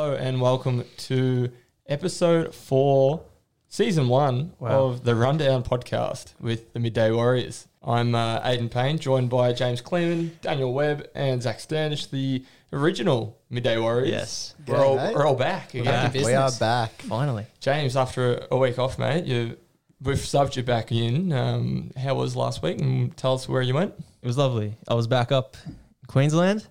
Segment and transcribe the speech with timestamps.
[0.00, 1.50] Hello and welcome to
[1.86, 3.22] episode four,
[3.68, 4.84] season one Wow.
[4.86, 7.68] of the Rundown podcast with the Midday Warriors.
[7.82, 12.42] I'm uh, Aidan Payne, joined by James Clement, Daniel Webb, and Zach Standish, the
[12.72, 14.08] original Midday Warriors.
[14.08, 14.54] Yes.
[14.66, 15.14] we're G'day, all, mate.
[15.14, 15.84] we're all back again.
[15.84, 16.92] back We are back.
[17.02, 17.44] Finally.
[17.60, 19.58] James, after a week off, mate, you
[20.00, 21.30] we've subbed you back in.
[21.30, 22.80] Um, how was last week?
[22.80, 23.92] And tell us where you went.
[24.22, 24.78] It was lovely.
[24.88, 25.58] I was back up
[26.06, 26.66] Queensland,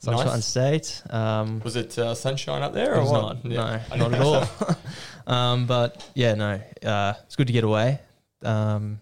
[0.00, 0.44] Sunshine Nice.
[0.46, 1.02] State.
[1.10, 2.94] Um, Was it uh, sunshine up there?
[2.94, 3.44] it or was what?
[3.44, 3.52] not.
[3.52, 3.80] Yeah.
[3.90, 4.46] No, didn't at all.
[5.32, 6.60] um, but yeah, no.
[6.84, 8.00] Uh, it's good to get away.
[8.42, 9.00] Um,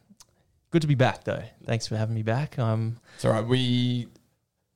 [0.71, 1.43] good to be back, though.
[1.65, 2.59] Thanks for having me back.
[2.59, 3.47] Um, It's all right.
[3.47, 4.09] We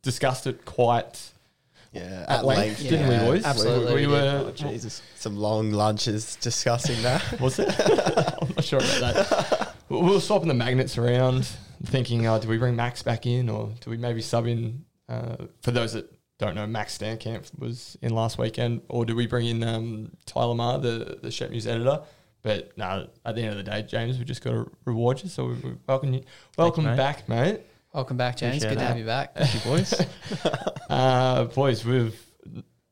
[0.03, 1.19] discussed it quite
[1.93, 2.91] Yeah, at, length, yeah.
[2.91, 3.45] didn't we, boys?
[3.47, 4.45] absolutely We, we we were.
[4.49, 5.01] oh, Jesus.
[5.17, 7.41] Some long lunches discussing that.
[7.41, 7.69] Was it?
[7.81, 9.75] I'm not sure about that.
[9.89, 11.49] we we were swapping the magnets around,
[11.85, 14.85] thinking, oh, do we bring Max back in or do we maybe sub in?
[15.11, 19.27] Uh, for those that don't know, Max Stankamp was in last weekend, or do we
[19.27, 22.01] bring in um, Tyler Marr, the, the Shep News editor?
[22.43, 25.29] But no, at the end of the day, James, we just got to reward you.
[25.29, 26.23] So we, we welcome you,
[26.57, 26.97] welcome mate.
[26.97, 27.61] back, mate.
[27.93, 28.63] Welcome back, James.
[28.63, 29.35] Appreciate Good to have you back.
[29.37, 29.95] Thank you, boys.
[30.91, 32.21] Uh, boys, we've,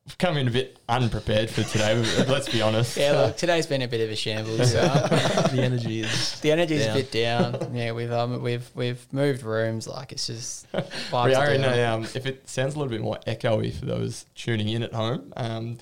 [0.09, 1.95] we've come in a bit unprepared for today.
[2.27, 2.97] Let's be honest.
[2.97, 4.73] Yeah, look, today's been a bit of a shambles.
[5.49, 6.39] The energy is.
[6.41, 6.95] the energy's Down.
[6.95, 7.75] a bit down.
[7.75, 9.87] Yeah, we've um, we've we've moved rooms.
[9.87, 13.19] Like it's just We are in a, um, if it sounds a little bit more
[13.27, 15.77] echoey for those tuning in at home, um,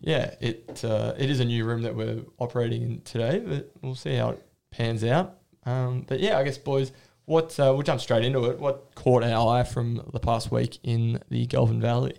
[0.00, 3.94] yeah, it uh, it is a new room that we're operating in today, but we'll
[3.94, 5.38] see how it pans out.
[5.64, 6.92] Um, but yeah, I guess, boys,
[7.24, 8.58] what uh, we'll jump straight into it.
[8.58, 12.14] What caught our eye from the past week in the Goulburn Valley?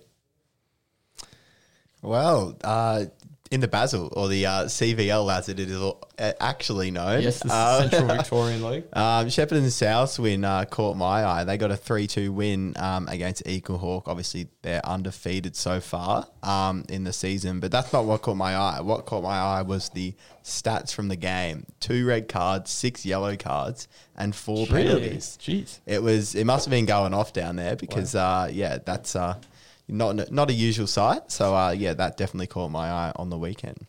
[2.01, 3.05] Well, uh,
[3.51, 5.77] in the Basel or the uh, CVL as it is
[6.39, 7.21] actually known.
[7.21, 8.85] Yes, the uh, Central Victorian League.
[8.93, 11.43] Um, Shepparton South win uh, caught my eye.
[11.43, 14.03] They got a 3 2 win um, against Eaglehawk.
[14.05, 18.55] Obviously, they're undefeated so far um, in the season, but that's not what caught my
[18.55, 18.79] eye.
[18.79, 20.15] What caught my eye was the
[20.45, 25.37] stats from the game two red cards, six yellow cards, and four penalties.
[25.41, 25.79] Jeez.
[25.85, 26.35] It was.
[26.35, 29.35] It must have been going off down there because, uh, yeah, that's uh,
[29.91, 31.31] not not a usual sight.
[31.31, 33.85] So, uh, yeah, that definitely caught my eye on the weekend.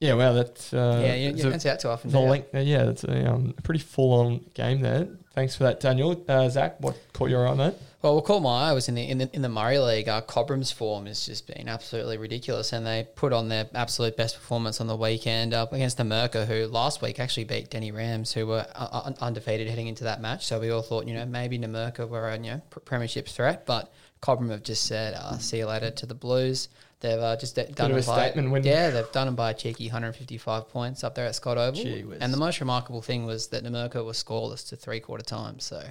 [0.00, 2.10] Yeah, well, that's uh, Yeah, you, it's you a- that's out too often.
[2.10, 2.28] The yeah.
[2.30, 5.06] link, uh, yeah, that's a, um, pretty full-on game there.
[5.34, 6.22] Thanks for that, Daniel.
[6.28, 7.74] Uh, Zach, what caught your eye, mate?
[8.02, 10.08] Well, what caught my eye was in the in the, in the Murray League.
[10.10, 14.36] Uh, Cobram's form has just been absolutely ridiculous, and they put on their absolute best
[14.36, 18.32] performance on the weekend up against the Merca, who last week actually beat Deni Rams,
[18.34, 20.44] who were uh, un- undefeated heading into that match.
[20.44, 23.90] So we all thought, you know, maybe Numurkah were a you know premiership threat, but
[24.24, 26.68] Cobram have just said, uh, "See you later" to the Blues.
[27.00, 28.64] They've uh, just d- done of it a by statement win.
[28.64, 31.82] yeah, they've done it by a cheeky 155 points up there at Scott Oval.
[31.82, 32.18] Gee whiz.
[32.22, 35.64] And the most remarkable thing was that Numurkah was scoreless to three quarter times.
[35.64, 35.82] So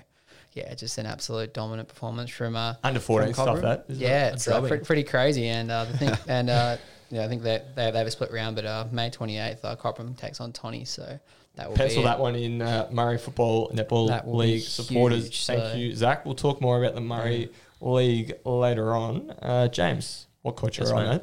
[0.54, 4.34] yeah, just an absolute dominant performance from uh, Under 14 from stuff, that, yeah, it?
[4.36, 4.84] it's uh, drubbing.
[4.86, 5.48] pretty, crazy.
[5.48, 6.78] And uh, the thing, and uh,
[7.12, 9.76] yeah, I think that they, they have a split round, but uh, May 28th, uh,
[9.76, 10.84] Cobram takes on Tony.
[10.86, 11.20] So
[11.56, 15.26] that will Pencil that one in uh, Murray Football Netball League supporters.
[15.26, 16.26] huge, Thank so- you, Zach.
[16.26, 17.50] We'll talk more about the Murray
[17.84, 19.32] League later on.
[19.42, 21.22] Uh, James, what caught your Yes, eye, mate.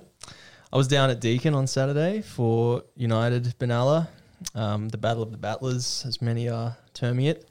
[0.73, 4.09] I was down at Deakin on Saturday for United Benalla,
[4.55, 7.49] um, the Battle of the Battlers, as many are terming it.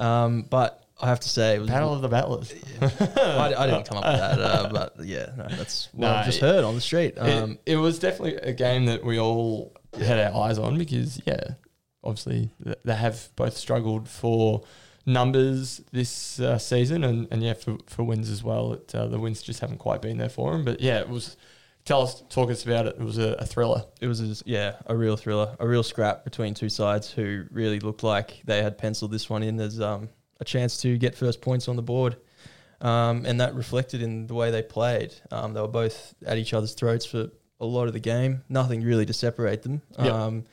[0.00, 2.52] Um, but I have to say, it was Battle of the Battlers.
[2.80, 6.26] I, I didn't come up with that, uh, but yeah, no, that's what No, I've
[6.26, 7.14] just it- heard on the street.
[7.18, 11.20] Um, it, it was definitely a game that we all had our eyes on because,
[11.24, 11.50] yeah,
[12.02, 12.50] obviously
[12.84, 14.62] they have both struggled for
[15.06, 18.74] numbers this uh, season and, and yeah, for, for wins as well.
[18.74, 20.64] It, uh, the wins just haven't quite been there for him.
[20.64, 21.36] But yeah, it was.
[21.84, 22.96] Tell us, talk us about it.
[22.98, 23.84] It was a, a thriller.
[24.00, 27.78] it was, a, yeah, a real thriller, a real scrap between two sides who really
[27.78, 30.08] looked like they had penciled this one in as um,
[30.40, 32.16] a chance to get first points on the board.
[32.80, 35.14] Um, and that reflected in the way they played.
[35.30, 37.30] Um, they were both at each other's throats for
[37.60, 38.42] a lot of the game.
[38.48, 39.80] Nothing really to separate them.
[39.96, 40.12] Yep.
[40.12, 40.44] Um,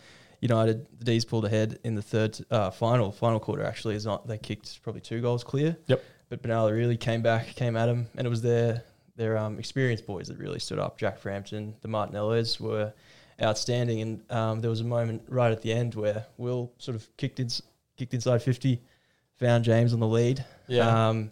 [0.44, 3.63] United, the D's pulled ahead in the third uh, final final quarter.
[3.63, 5.78] Actually, is not they kicked probably two goals clear.
[5.88, 6.04] Yep.
[6.30, 8.84] But Benalla really came back, came at them, and it was their
[9.16, 10.98] their um, experienced boys that really stood up.
[10.98, 12.94] Jack Frampton, the Martinellos were
[13.42, 17.07] outstanding, and um, there was a moment right at the end where Will sort of
[17.18, 17.48] kicked in,
[17.98, 18.81] kicked inside fifty,
[19.39, 20.44] found James on the lead.
[20.68, 21.10] Yeah.
[21.10, 21.31] Um,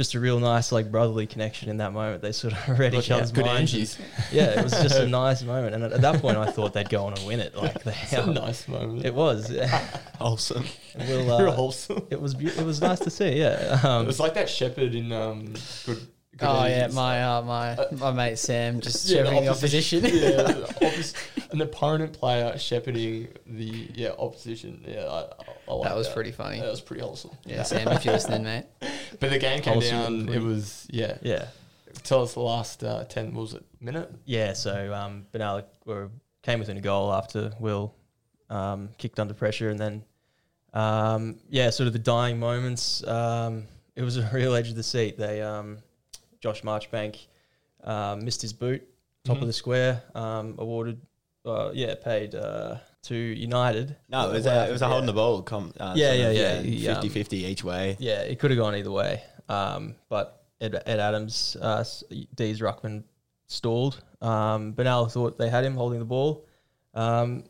[0.00, 2.22] just a real nice like brotherly connection in that moment.
[2.22, 3.72] They sort of read Look each out, other's good minds.
[3.74, 3.98] energies.
[4.32, 6.88] Yeah, it was just a nice moment, and at, at that point, I thought they'd
[6.88, 7.54] go on and win it.
[7.54, 9.04] Like they, It's a nice moment.
[9.04, 9.52] it was.
[10.20, 10.64] Awesome.
[10.98, 12.06] Will, Real uh, wholesome.
[12.10, 12.34] it was.
[12.34, 13.38] beau- It was nice to see.
[13.38, 13.74] Yeah.
[13.78, 15.46] It Um, was like that shepherd in um,
[15.86, 15.98] Good.
[16.36, 20.04] good Oh yeah, my uh, my my mate Sam just Yeah, shepherding the opposition.
[20.04, 21.14] yeah, the oppos-
[21.52, 24.82] an opponent player shepherding the yeah opposition.
[24.86, 25.26] Yeah, I, I,
[25.68, 26.60] I like that was pretty funny.
[26.60, 27.32] That was pretty wholesome.
[27.44, 28.64] Yeah, Sam, if you're listening, mate.
[29.18, 30.28] But the game came down.
[30.28, 31.46] It was yeah, yeah.
[32.02, 33.34] tell us the last uh, ten.
[33.34, 34.10] Was it minute?
[34.24, 36.10] Yeah, so um, Benalla were,
[36.42, 37.94] came within a goal after Will
[38.48, 40.04] um, kicked under pressure, and then
[40.74, 43.06] um, yeah, sort of the dying moments.
[43.06, 43.64] Um,
[43.96, 45.18] it was a real edge of the seat.
[45.18, 45.78] They um,
[46.40, 47.26] Josh Marchbank
[47.84, 48.86] um, missed his boot,
[49.24, 49.42] top Mhm.
[49.42, 51.00] of the square, um, awarded,
[51.44, 53.96] uh, yeah, paid uh, to United.
[54.08, 55.42] No, it was a, it was a holding the ball.
[55.42, 56.62] Com, uh, Yeah, sort yeah, yeah.
[56.62, 57.96] He, um, 50-50 each way.
[57.98, 59.22] Yeah, it could have gone either way.
[59.48, 62.04] Um, but Ed, Ed Adams, uh, s-
[62.34, 63.04] D's Ruckman
[63.46, 64.02] stalled.
[64.20, 66.46] Um, Benal thought they had him holding the ball,
[66.94, 67.44] um,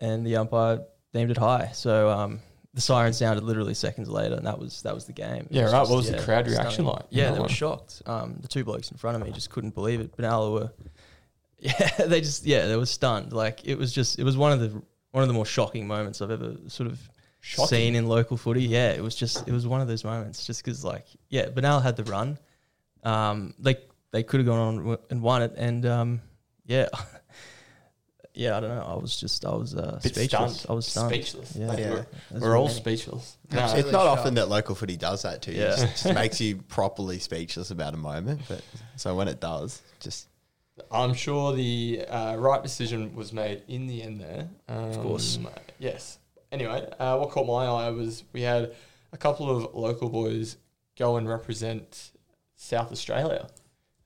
[0.00, 0.80] and the umpire
[1.12, 1.70] deemed it high.
[1.74, 2.38] So um,
[2.74, 5.46] the siren sounded literally seconds later, and that was that was the game.
[5.50, 5.70] It Yeah, right.
[5.72, 6.92] just, What was the crowd reaction stunning.
[6.92, 7.04] like?
[7.10, 7.42] Yeah, they know?
[7.42, 8.02] were shocked.
[8.06, 10.16] Um, the two blokes in front of me just couldn't believe it.
[10.16, 10.70] Benalla were,
[11.58, 13.32] yeah, they just yeah, they were stunned.
[13.32, 14.80] Like it was just it was one of the
[15.12, 17.00] one of the more shocking moments I've ever sort of
[17.40, 17.68] Shocking.
[17.68, 18.62] seen in local footy.
[18.64, 20.44] Yeah, it was just it was one of those moments.
[20.46, 22.38] Just because like yeah, Benal had the run.
[23.04, 23.76] Um, they
[24.12, 26.20] they could have gone on and won it, and um,
[26.66, 26.86] yeah,
[28.34, 28.56] yeah.
[28.56, 28.84] I don't know.
[28.86, 30.60] I was just I was uh, Bit speechless.
[30.60, 30.66] stunned.
[30.70, 31.10] I was stunned.
[31.12, 31.56] Speechless.
[31.56, 31.66] Yeah.
[31.68, 31.90] Like, Yeah.
[31.90, 32.76] We're, we're were all many.
[32.76, 33.36] speechless.
[33.50, 33.88] No, Absolutely.
[33.88, 34.20] It's not shocked.
[34.20, 35.60] often that local footy does that to you.
[35.62, 35.72] Yeah.
[35.74, 38.40] It just, just makes you properly speechless about a moment.
[38.48, 38.62] But
[38.96, 40.28] so when it does, just
[40.90, 44.48] I'm sure the uh, right decision was made in the end there.
[44.68, 45.38] Um, of course.
[45.78, 46.18] Yes.
[46.50, 48.74] Anyway, uh, what caught my eye was we had
[49.12, 50.56] a couple of local boys
[50.96, 52.12] go and represent
[52.56, 53.48] South Australia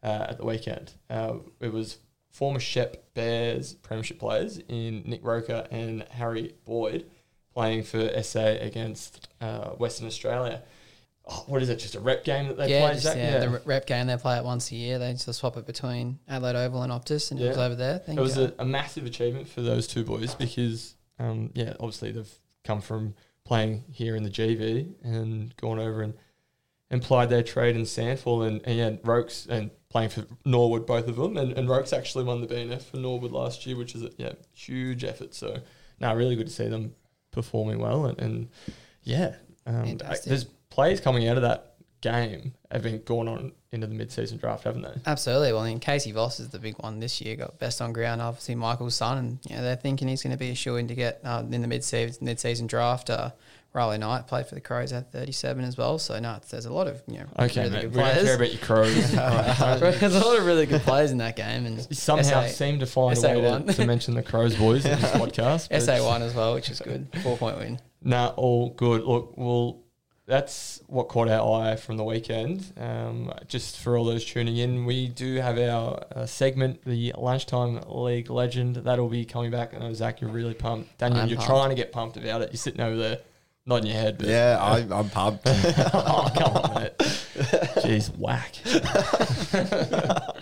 [0.02, 0.92] uh, at the weekend.
[1.10, 1.98] Uh, it was
[2.30, 7.06] former Shep Bears Premiership players in Nick Roker and Harry Boyd
[7.54, 10.62] playing for SA against uh, Western Australia.
[11.28, 11.76] Oh, what is it?
[11.81, 12.93] Just a rep game that they yeah, play?
[12.93, 13.17] just, Zach?
[13.17, 14.99] yeah, the rep game they play it once a year.
[14.99, 17.96] They just swap it between Adelaide Oval and Optus, and it was over there.
[17.96, 21.73] I think, It was a, a massive achievement for those two boys because, um, yeah,
[21.81, 22.32] obviously they've
[22.62, 23.14] come from
[23.44, 26.14] playing here in the GV and gone over and,
[26.90, 31.08] and plied their trade in SANFL and, and yeah, Rokes and playing for Norwood, both
[31.08, 31.37] of them.
[31.37, 34.32] And, and Rokes actually won the BNF for Norwood last year, which is a yeah,
[34.52, 35.34] huge effort.
[35.34, 35.58] So,
[36.00, 36.94] no, really good to see them
[37.32, 38.06] performing well.
[38.06, 38.49] And, and
[39.02, 39.34] yeah,
[39.67, 40.46] um, I- there's
[40.76, 44.82] players coming out of that game have been gone on into the mid-season draft, haven't
[44.82, 44.93] they?
[45.06, 45.52] Absolutely.
[45.52, 47.34] Well, I mean, Casey Voss is the big one this year.
[47.37, 50.38] Got best on ground, obviously Michael's son, and you know they're thinking he's going to
[50.38, 53.11] be a shoe in to get uh, in the mid season mid season draft.
[53.11, 53.31] Uh,
[53.73, 55.99] Riley Knight played for the Crows at 37 as well.
[55.99, 58.37] So no, there's a lot of you know Okay, really mate, good we don't care
[58.37, 59.19] about your crows.
[59.19, 61.94] All right, don't- there's a lot of really good players in that game, and You
[61.96, 65.11] somehow SA seem to find a way to, to mention the Crows boys in this
[65.23, 65.78] podcast.
[65.82, 67.08] SA one as well, which is good.
[67.23, 67.81] Four point win.
[68.02, 69.02] Nah, all good.
[69.02, 69.82] Look, well,
[70.26, 72.73] that's what caught our eye from the weekend.
[72.76, 77.81] Um, just for all those tuning in, we do have our uh, segment, the lunchtime
[77.87, 78.76] league legend.
[78.76, 79.73] That'll be coming back.
[79.73, 80.99] I know Zach, you're really pumped.
[80.99, 81.49] Daniel, I'm you're pumped.
[81.50, 82.50] trying to get pumped about it.
[82.50, 83.19] You're sitting over there,
[83.67, 84.19] nodding your head.
[84.19, 85.43] But yeah, I, I'm pumped.
[85.46, 86.99] oh, come on, mate.
[86.99, 88.56] Jeez, whack.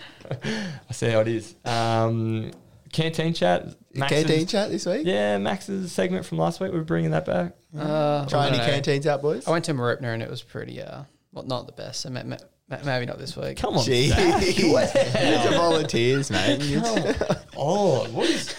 [0.89, 1.55] I see how it is.
[1.63, 2.51] Um,
[2.95, 3.65] canteen chat.
[3.93, 5.05] Max's- Canteen chat this week.
[5.05, 6.71] Yeah, Max's segment from last week.
[6.73, 7.53] We're bringing that back.
[7.77, 9.47] Uh, Try any canteens out, boys.
[9.47, 12.01] I went to Mooroopna and it was pretty, uh, well, not the best.
[12.01, 12.37] So ma- ma-
[12.69, 13.57] ma- maybe not this week.
[13.57, 14.39] Come on, Jeez, Zach.
[14.41, 16.61] these are volunteers, mate.
[16.81, 16.83] Come
[17.57, 18.13] on.
[18.13, 18.53] What is?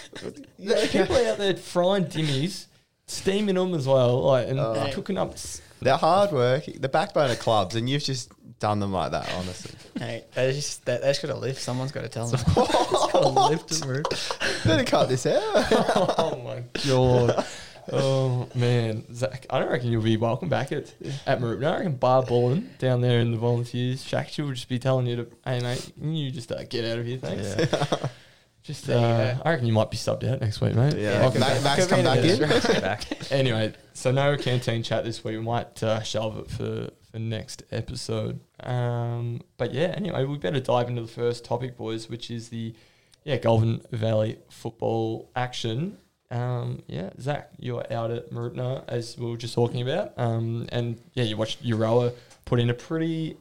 [0.59, 2.65] There's people out there frying dimmies,
[3.07, 4.89] steaming them as well, like and Oh.
[4.93, 5.33] cooking up.
[5.33, 9.31] s- They're hard work, the backbone of clubs, and you've just done them like that,
[9.35, 9.73] honestly.
[9.97, 11.59] Hey, they just they, they just got to lift.
[11.59, 12.39] Someone's got to tell them.
[12.55, 14.03] Got to lift and move.
[14.63, 15.41] Better cut this out.
[15.43, 17.45] oh my god.
[17.91, 20.93] Oh man, Zach, I don't reckon you'll be welcome back at
[21.25, 21.65] at Mooroopna.
[21.65, 24.03] I reckon Bar Bullen down there in the volunteers.
[24.03, 27.05] She will just be telling you to, hey mate, you just uh, get out of
[27.07, 28.11] here, thanks.
[28.67, 29.35] Just, uh.
[29.45, 30.93] I reckon you might be subbed out next week, mate.
[30.97, 31.63] Yeah, back.
[31.63, 32.81] Max, Could come back in in.
[32.81, 33.31] Back.
[33.31, 35.37] anyway, so no canteen chat this week.
[35.37, 38.39] We might uh, shelve it for for next episode.
[38.59, 42.75] Um, but yeah, anyway, we better dive into the first topic, boys, which is the
[43.23, 45.97] yeah Goulburn Valley football action.
[46.29, 50.99] Um, yeah, Zach, you're out at Mooroopna as we were just talking about, um, and
[51.13, 52.13] yeah, you watched Euroa
[52.45, 53.37] put in a pretty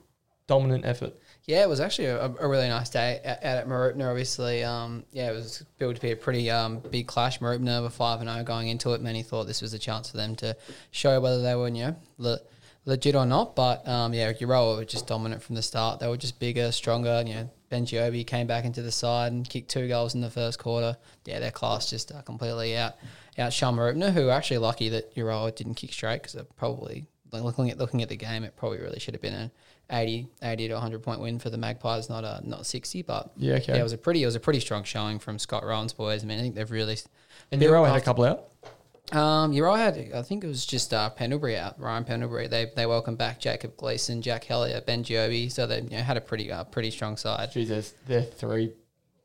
[0.47, 1.15] dominant effort.
[1.45, 4.09] Yeah, it was actually a, a really nice day out at Mooroopna.
[4.09, 7.41] Obviously, um, yeah, it was built to be a pretty um, big clash.
[7.41, 9.01] Mooroopna were five and zero going into it.
[9.01, 10.57] Many thought this was a chance for them to
[10.91, 12.41] show whether they were, you know, le-
[12.87, 13.55] legit or not.
[13.55, 16.01] But um, yeah, Euroa were just dominant from the start.
[16.01, 17.23] They were just bigger, stronger.
[17.27, 20.31] You know, Ben Giobi came back into the side and kicked two goals in the
[20.31, 20.97] first quarter.
[21.27, 22.95] Yeah, their class just uh, completely out
[23.39, 27.71] outshone Mooroopna, who are actually lucky that Euroa didn't kick straight because they're probably looking
[27.71, 29.51] at looking at the game, it probably really should have been an
[29.91, 33.03] 80, 80 to 100 point win for the Magpies, not a not 60.
[33.03, 33.75] But Yeah, okay.
[33.75, 36.23] yeah, it was a pretty it was a pretty strong showing from Scott Rowan's boys.
[36.23, 36.97] I mean, I think they've really
[37.51, 38.49] And Euroa had a couple out.
[39.13, 40.13] Um, you're right.
[40.15, 41.79] I think it was just uh, Pendlebury out.
[41.81, 42.49] Ryan Pendlebury.
[42.49, 45.49] They they welcomed back Jacob Gleason, Jack Hellier, Ben Joby.
[45.49, 47.53] So they you know, had a pretty uh, pretty strong side.
[47.53, 48.73] Jesus, they're three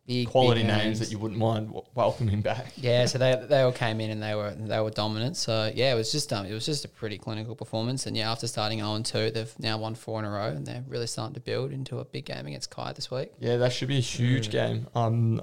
[0.08, 2.74] Big, quality big names that you wouldn't mind w- welcoming back.
[2.76, 5.38] Yeah, so they they all came in and they were they were dominant.
[5.38, 8.08] So yeah, it was just um it was just a pretty clinical performance.
[8.08, 10.84] And yeah, after starting 0 2, they've now won four in a row, and they're
[10.88, 13.32] really starting to build into a big game against Kai this week.
[13.40, 15.42] Yeah, that should be a huge game on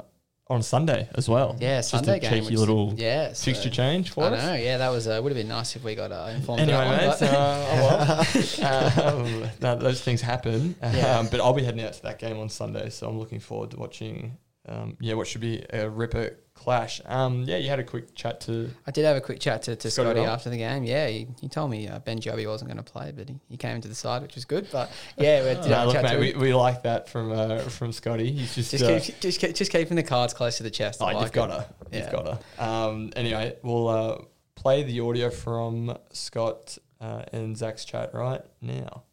[0.51, 1.57] on Sunday as well.
[1.61, 2.43] Yeah, Just Sunday a game.
[2.43, 4.43] cheeky little yeah so- fixture change for I us.
[4.45, 4.55] know.
[4.55, 6.61] Yeah, that was uh, would have been nice if we got uh, informed.
[6.63, 8.25] Anyway, that mate, one, uh,
[8.63, 9.43] oh well.
[9.45, 10.75] um, no, those things happen.
[10.83, 11.19] Yeah.
[11.19, 13.71] Um, but I'll be heading out to that game on Sunday, so I'm looking forward
[13.73, 14.39] to watching.
[14.69, 17.01] Um, yeah, what should be a ripper clash.
[17.07, 18.71] Um, yeah, you had a quick chat to.
[18.87, 20.85] I did have a quick chat to, to Scotty Scotty after the game.
[20.85, 23.57] Yeah, he, he told me uh, Ben Joby wasn't going to play, but he, he
[23.57, 24.69] came into the side, which was good.
[24.71, 27.93] But yeah, we did look, chat mate, to we, we like that from uh, from
[27.93, 28.33] Scotty.
[28.33, 28.71] He's just.
[28.73, 31.01] Just, uh, keep, just, keep, just keeping the cards close to the chest.
[31.01, 31.67] Oh, I you've got to.
[31.93, 32.13] You've Yeah.
[32.13, 32.65] got to.
[32.65, 34.19] Um, anyway, we'll uh,
[34.55, 39.05] play the audio from Scott uh, and Zach's chat right now.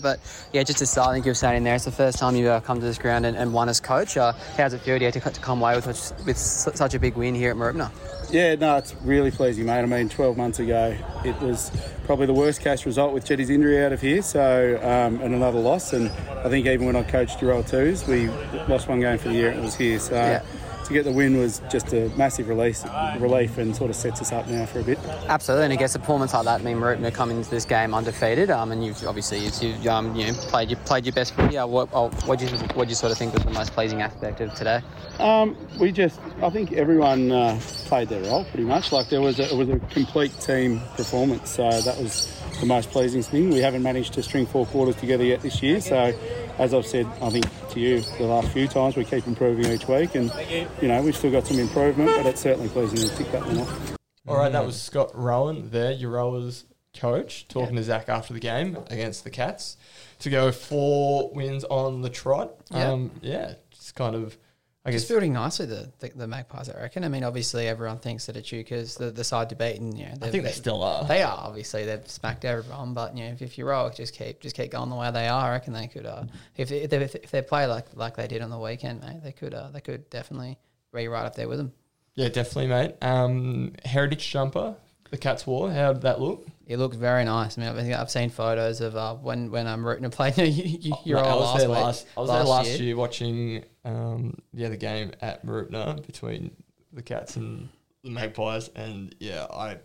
[0.00, 0.18] But
[0.52, 2.48] yeah, just to start, I think you were saying there, it's the first time you've
[2.48, 4.16] uh, come to this ground and, and won as coach.
[4.16, 7.14] Uh, how's it feel to, to, to come away with, such- with such a big
[7.16, 7.90] win here at Mooroopna?
[8.30, 9.80] Yeah, no, it's really pleasing, mate.
[9.80, 11.72] I mean, 12 months ago, it was
[12.04, 15.58] probably the worst case result with Jetty's injury out of here, so um, and another
[15.58, 15.92] loss.
[15.92, 18.28] And I think even when I coached Euro twos, we
[18.68, 19.50] lost one game for the year.
[19.50, 20.42] and It was here, so Yeah.
[20.90, 22.84] To get the win was just a massive release,
[23.20, 24.98] relief, and sort of sets us up now for a bit.
[25.28, 27.94] Absolutely, and I guess a performance like that, I mean, Mooroopna come into this game
[27.94, 31.34] undefeated, um, and you've obviously you've, you've um, you know, played, you played your best
[31.34, 31.56] footy.
[31.56, 33.72] Uh, what oh, what do you what do you sort of think was the most
[33.72, 34.80] pleasing aspect of today?
[35.20, 38.90] Um, we just, I think everyone uh, played their role pretty much.
[38.90, 42.90] Like there was a, it was a complete team performance, so that was the most
[42.90, 43.50] pleasing thing.
[43.50, 46.12] We haven't managed to string four quarters together yet this year, so
[46.58, 49.86] as I've said, I think to you the last few times, we keep improving each
[49.88, 50.32] week, and
[50.80, 53.58] you know we've still got some improvement, but it's certainly pleasing to tick that one
[53.58, 53.96] off.
[54.28, 56.64] All right, that was Scott Rowan there, Euroa's
[56.96, 59.76] coach, talking to Zach after the game against the Cats
[60.20, 62.54] to go four wins on the trot.
[62.70, 62.92] Yeah.
[62.92, 64.36] Um, yeah, just kind of,
[64.84, 65.02] I guess.
[65.02, 67.04] Just building nicely the, the the Magpies, I reckon.
[67.04, 70.14] I mean, obviously everyone thinks that Echuca's the, the side to beat, and you know,
[70.22, 71.04] I think they still are.
[71.04, 74.40] They are obviously they've smacked everyone, but you know if, if you roll, just keep
[74.40, 75.48] just keep going the way they are.
[75.48, 76.24] I reckon they could uh,
[76.56, 79.22] if they, if they, if they play like like they did on the weekend, mate,
[79.22, 80.56] they could uh, they could definitely
[80.94, 81.72] be right up there with them.
[82.14, 82.94] Yeah, definitely, mate.
[83.02, 84.76] Um, Heritage jumper,
[85.10, 85.70] the Cats wore.
[85.70, 86.46] How did that look?
[86.66, 87.58] It looked very nice.
[87.58, 90.32] I mean, I think I've seen photos of uh, when when I'm rooting to play.
[90.36, 90.44] you,
[90.80, 92.06] you, you're I was last there week- last.
[92.16, 96.52] I was there last year, watching um, yeah the game at Mooroopna between
[96.92, 97.68] the Cats and
[98.04, 99.78] the Magpies, and yeah, I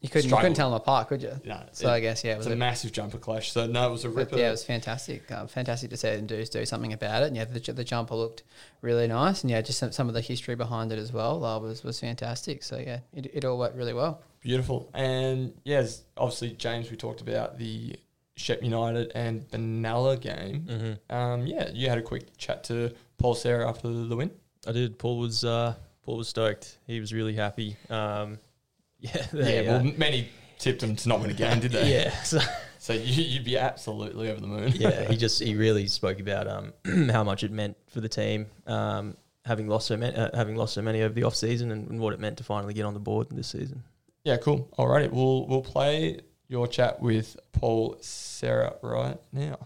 [0.00, 1.32] You couldn't you couldn't tell them apart, could you?
[1.44, 3.50] No, so it- I guess yeah, it was a a, massive jumper clash.
[3.50, 4.38] So no, it was a ripper.
[4.38, 5.28] yeah, it was fantastic.
[5.32, 7.26] Uh, fantastic to see them do do something about it.
[7.26, 8.44] And yeah, the, the jumper looked
[8.80, 11.58] really nice, and yeah, just some, some of the history behind it as well uh,
[11.58, 12.62] was was fantastic.
[12.62, 14.22] So yeah, it, it all worked really well.
[14.40, 14.90] Beautiful.
[14.94, 17.96] And yes, obviously, James, we talked about the
[18.36, 20.66] Shep United and Benalla game.
[20.68, 21.14] Mm-hmm.
[21.14, 24.30] Um, yeah, you had a quick chat to Paul Sarah after the win.
[24.66, 24.98] I did.
[24.98, 26.78] Paul was uh, Paul was stoked.
[26.86, 27.76] He was really happy.
[27.90, 28.38] Um,
[29.00, 30.28] yeah, yeah, well, many
[30.58, 31.92] tipped him to not win a game, did they?
[31.92, 32.22] yeah.
[32.22, 32.40] So,
[32.80, 34.72] So you, you'd be absolutely over the moon.
[34.74, 36.72] yeah, he just he really spoke about um,
[37.10, 40.74] how much it meant for the team, um, having lost so many, uh, having lost
[40.74, 42.94] so many over the off season, and, and what it meant to finally get on
[42.94, 43.82] the board this season.
[44.28, 44.68] Yeah, cool.
[44.78, 49.56] Alrighty, we'll we'll play your chat with Paul Sarah right now.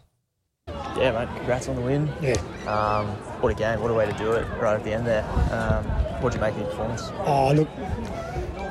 [0.97, 1.29] Yeah, mate.
[1.37, 2.09] Congrats on the win.
[2.23, 2.35] Yeah.
[2.69, 3.09] Um,
[3.43, 3.81] what a game.
[3.81, 5.25] What a way to do it right at the end there.
[5.51, 5.85] Um,
[6.23, 7.11] what did you make of the performance?
[7.25, 7.69] Oh, look,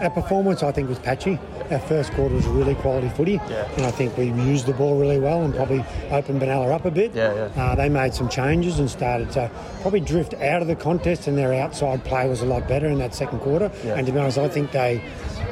[0.02, 1.38] our performance I think was patchy.
[1.70, 3.68] Our first quarter was really quality footy, Yeah.
[3.78, 6.92] and I think we used the ball really well and probably opened Benalla up a
[6.92, 7.14] bit.
[7.14, 7.64] Yeah, yeah.
[7.64, 9.50] Uh, they made some changes and started to
[9.82, 12.98] probably drift out of the contest, and their outside play was a lot better in
[13.00, 13.72] that second quarter.
[13.86, 13.96] Yeah.
[13.96, 15.02] And to be honest, I think they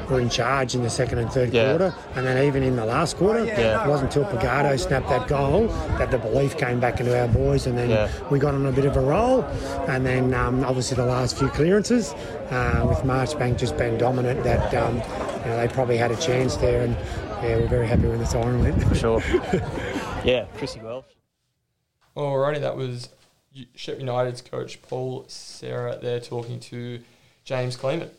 [0.10, 1.70] were in charge in the second and third Yeah.
[1.70, 3.46] quarter, and then even in the last quarter.
[3.46, 3.86] Yeah.
[3.86, 7.68] It wasn't until Pagado snapped that goal that the belief came back into our boys,
[7.68, 8.10] and then Yeah.
[8.30, 9.44] we got on a bit of a roll.
[9.88, 12.14] And then um, obviously the last few clearances,
[12.50, 16.56] uh, with Marchbank just being dominant, that um, you know, they probably had a chance
[16.58, 16.96] there, and
[17.44, 18.84] yeah, we're very happy when the siren went.
[18.84, 19.24] For sure.
[20.26, 21.06] yeah, Chrissy Welsh.
[22.18, 23.10] Alrighty, that was
[23.76, 27.00] Shep United's coach Paul Sarah there talking to
[27.44, 28.12] James Clement.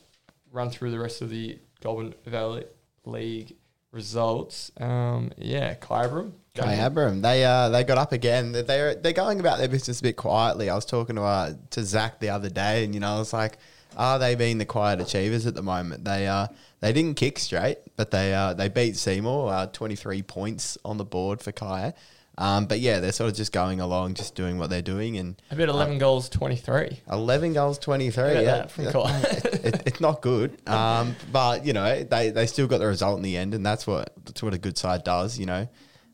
[0.52, 2.64] Run through the rest of the Goulburn Valley
[3.04, 3.56] League
[3.92, 4.70] results.
[4.80, 6.32] Um, yeah, Kyabram.
[6.54, 8.50] Kai Abram, they uh, they got up again.
[8.52, 10.68] They're- They're going about their business a bit quietly.
[10.68, 13.32] I was talking to uh, to Zach the other day, and you know, I was
[13.32, 13.58] like,
[13.96, 16.04] are they being the quiet achievers at the moment?
[16.04, 16.48] They uh
[16.80, 20.96] they didn't kick straight, but they uh they beat Seymour, uh, twenty three points on
[20.96, 21.94] the board for Kai.
[22.40, 25.40] Um, but yeah, they're sort of just going along, just doing what they're doing, and
[25.50, 26.98] A bit 11 goals, 23.
[27.12, 28.24] 11 goals, 23.
[28.42, 29.08] Yeah, from Cole.
[29.08, 30.58] it, it's not good.
[30.66, 33.86] Um, but you know, they, they still got the result in the end, and that's
[33.86, 35.38] what that's what a good side does.
[35.38, 35.68] You know,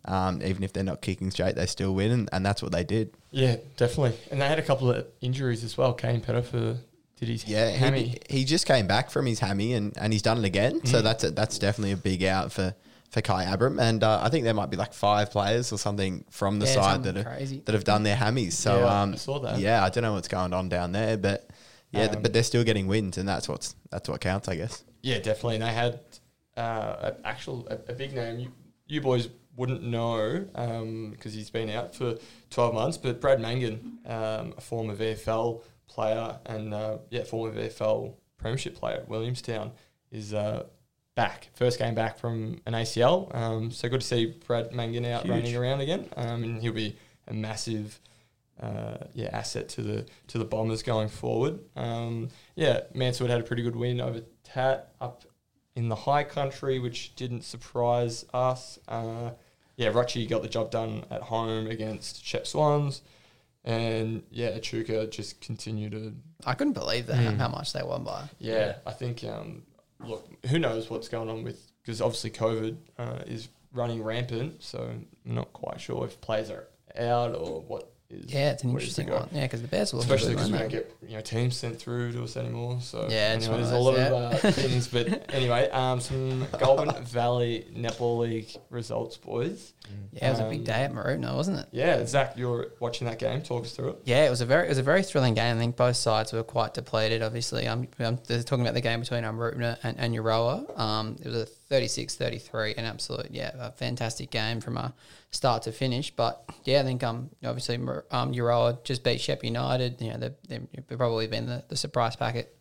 [0.07, 2.83] um, even if they're not kicking straight, they still win, and, and that's what they
[2.85, 3.15] did.
[3.31, 4.19] Yeah, definitely.
[4.33, 5.93] And they had a couple of injuries as well.
[5.95, 6.79] Kane Pettifer
[7.21, 8.19] did his Yeah, hammy.
[8.29, 10.85] he, he just came back from his hammy, and, and he's done it again.
[10.87, 11.03] So Mm.
[11.05, 12.75] that's a, that's definitely a big out for.
[13.11, 16.59] For Kyabram, and uh, I think there might be like five players or something from
[16.59, 17.63] the Yeah, side something that have, crazy.
[17.65, 18.53] that have done their hammies.
[18.53, 19.59] So Yeah, um, I saw that.
[19.59, 21.49] Yeah, I don't know what's going on down there, but
[21.93, 24.57] yeah, th- Um, but they're still getting wins, and that's what's that's what counts, I
[24.57, 24.83] guess.
[25.03, 25.55] Yeah, definitely.
[25.57, 26.01] And they had
[26.57, 28.39] uh, a actual a, a big name.
[28.41, 28.53] You,
[28.89, 30.45] you boys wouldn't know
[31.13, 32.17] because he's been out for
[32.51, 32.99] twelve months.
[32.99, 38.97] But Brad Mangan, um, a former VFL player and uh, yeah, former VFL Premiership player
[38.97, 39.71] at Williamstown,
[40.11, 40.65] is uh,
[41.17, 41.49] back.
[41.55, 43.35] First game back from an ACL.
[43.35, 45.31] Um, so good to see Brad Mangan out Huge.
[45.31, 46.09] running around again.
[46.17, 46.97] Um, and he'll be
[47.27, 47.99] a massive.
[48.59, 51.59] Uh, yeah, asset to the to the Bombers going forward.
[51.77, 55.25] Um, yeah, Mansfield had a pretty good win over Tat up
[55.75, 58.79] in the high country, which didn't surprise us.
[58.89, 59.33] Uh,
[59.77, 63.03] yeah, Rucci got the job done at home against Shep Swans.
[63.63, 66.15] And yeah, Echuca just continued to.
[66.47, 67.37] I couldn't believe that Mm.
[67.37, 68.25] how much they won by.
[68.39, 69.65] Yeah, I think, um,
[70.01, 71.71] look, who knows what's going on with.
[71.83, 74.63] Because obviously COVID uh, is running rampant.
[74.63, 78.33] So not quite sure if players are out or what is.
[78.33, 79.29] Yeah, it's an what is the interesting one.
[79.33, 81.57] Yeah, because the Bears will Especially good, because we weren't don't get you know teams
[81.57, 82.79] sent through to us anymore.
[82.81, 84.89] So Yeah, anyway, there's a lot those, of uh, things.
[84.89, 89.73] But anyway, um, some Goulburn Valley Netball League results, boys.
[90.13, 91.69] Yeah, it was a big Um, day at Mooroopna, wasn't it?
[91.73, 93.43] Yeah, Zach, you're watching that game.
[93.43, 93.99] Talk us through it.
[94.05, 95.57] Yeah, it was a very it was a very thrilling game.
[95.57, 97.23] I think both sides were quite depleted.
[97.23, 100.79] Obviously, um, I'm they're talking about the game between um, and, and Euroa.
[100.79, 104.95] Um, it was a 36-33, an absolute yeah, a fantastic game from a
[105.31, 106.11] start to finish.
[106.11, 110.01] But yeah, I think um obviously um Euroa just beat Shep United.
[110.01, 110.19] You know
[110.49, 112.53] they've, they've probably been the, the surprise packet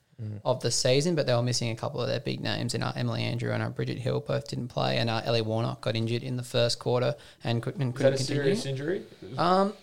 [0.46, 2.74] of the season, but they were missing a couple of their big names.
[2.74, 5.82] And uh, Emily Andrew and uh, Bridget Hill both didn't play, and uh, Ellie Warnock
[5.82, 8.44] got injured in the first quarter and, and Is that couldn't a continue.
[8.44, 9.02] serious injury?
[9.38, 9.74] Um,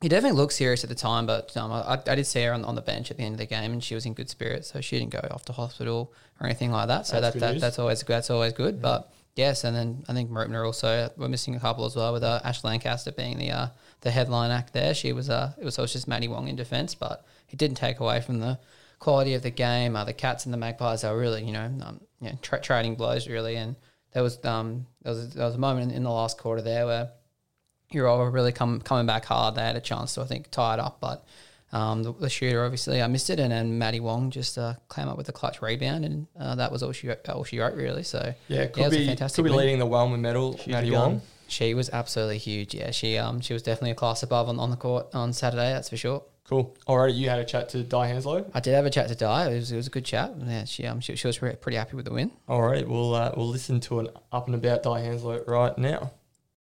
[0.00, 2.64] he definitely looked serious at the time, but um, I, I did see her on,
[2.64, 4.70] on the bench at the end of the game, and she was in good spirits,
[4.70, 7.06] so she didn't go off to hospital or anything like that.
[7.06, 8.80] So That's that, that that's always that's always good.
[8.80, 12.22] But yes, and then I think Mertner also we're missing a couple as well with
[12.22, 13.66] uh, Ash Lancaster being the uh,
[14.02, 14.94] the headline act there.
[14.94, 18.20] She was uh it was, just Maddie Wong in defence, but it didn't take away
[18.20, 18.60] from the
[19.00, 19.96] quality of the game.
[19.96, 22.94] Uh, the Cats and the Magpies are really you know um, you know, tra- trading
[22.94, 23.74] blows really, and
[24.12, 26.86] there was um there was there was a moment in, in the last quarter there
[26.86, 27.10] where
[27.94, 29.54] Were really come, coming back hard.
[29.54, 31.24] They had a chance to, I think, tie it up, but
[31.72, 35.08] um, the, the shooter obviously I missed it, and then Maddie Wong just uh, came
[35.08, 38.02] up with a clutch rebound, and uh, that was all she all she wrote really.
[38.02, 39.60] So Yeah, could a be fantastic could be win.
[39.60, 40.60] leading the Wellman medal.
[40.66, 41.22] Maddie Wong.
[41.46, 42.74] She was absolutely huge.
[42.74, 45.72] Yeah, she um she was definitely a class above on, on the court on Saturday.
[45.72, 46.22] That's for sure.
[46.46, 46.74] Cool.
[46.86, 48.50] Alrighty, you had a chat to Di Hanslow.
[48.54, 49.50] I did have a chat to Di.
[49.50, 50.32] It was, it was a good chat.
[50.46, 52.30] Yeah, she um she, she was pretty happy with the win.
[52.48, 56.12] All right, we'll uh, we'll listen to an up and about Di Hanslow right now.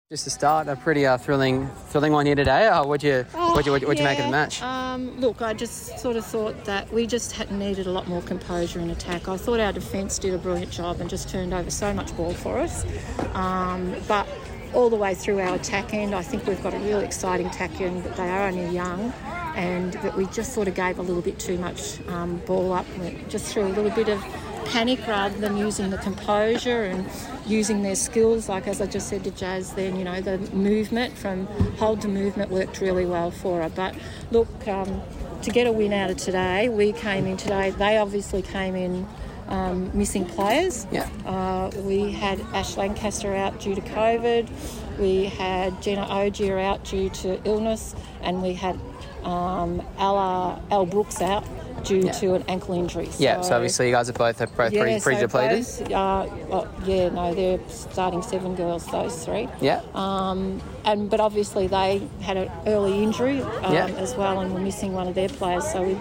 [0.09, 2.69] Just to start, a pretty uh, thrilling, thrilling one here today.
[2.69, 4.63] Uh, what'd you, what'd you, what'd you, what'd make of the match?
[4.63, 8.23] Um, look, I just sort of thought that we just had needed a lot more
[8.23, 9.27] composure in attack.
[9.29, 12.33] I thought our defence did a brilliant job and just turned over so much ball
[12.35, 12.87] for us.
[13.35, 14.29] Um, but
[14.75, 17.81] all the way through our attack end, I think we've got a really exciting attack
[17.81, 19.13] end, but they are only young.
[19.57, 22.87] And that we just sort of gave a little bit too much um, ball up,
[23.01, 24.25] We just threw a little bit of
[24.69, 27.07] panic rather than using the composure and
[27.47, 28.49] using their skills.
[28.49, 31.47] Like as I just said to Jazz, then you know the movement from
[31.79, 33.69] hold to movement worked really well for her.
[33.69, 33.95] But
[34.31, 35.03] look, um,
[35.43, 37.71] to get a win out of today, we came in today.
[37.71, 39.07] They obviously came in.
[39.49, 40.89] Um, missing players.
[40.91, 41.09] Yeah.
[41.25, 44.51] Uh, we had Ash Lancaster out due to COVID.
[44.99, 48.77] We had Gina Ogier out due to illness, and we had
[49.23, 51.45] um, Ella Al Brooks out
[51.87, 52.13] due Yeah.
[52.13, 53.09] to an ankle injury.
[53.19, 55.59] Yeah, so obviously you guys are both, are both pretty, pretty so depleted.
[55.59, 59.49] those, uh, well, yeah, no, they're starting seven girls, those three.
[59.61, 59.81] Yeah.
[59.95, 63.87] Um, and but obviously they had an early injury um, Yeah.
[63.99, 65.65] as well, and were missing one of their players.
[65.73, 65.97] So we,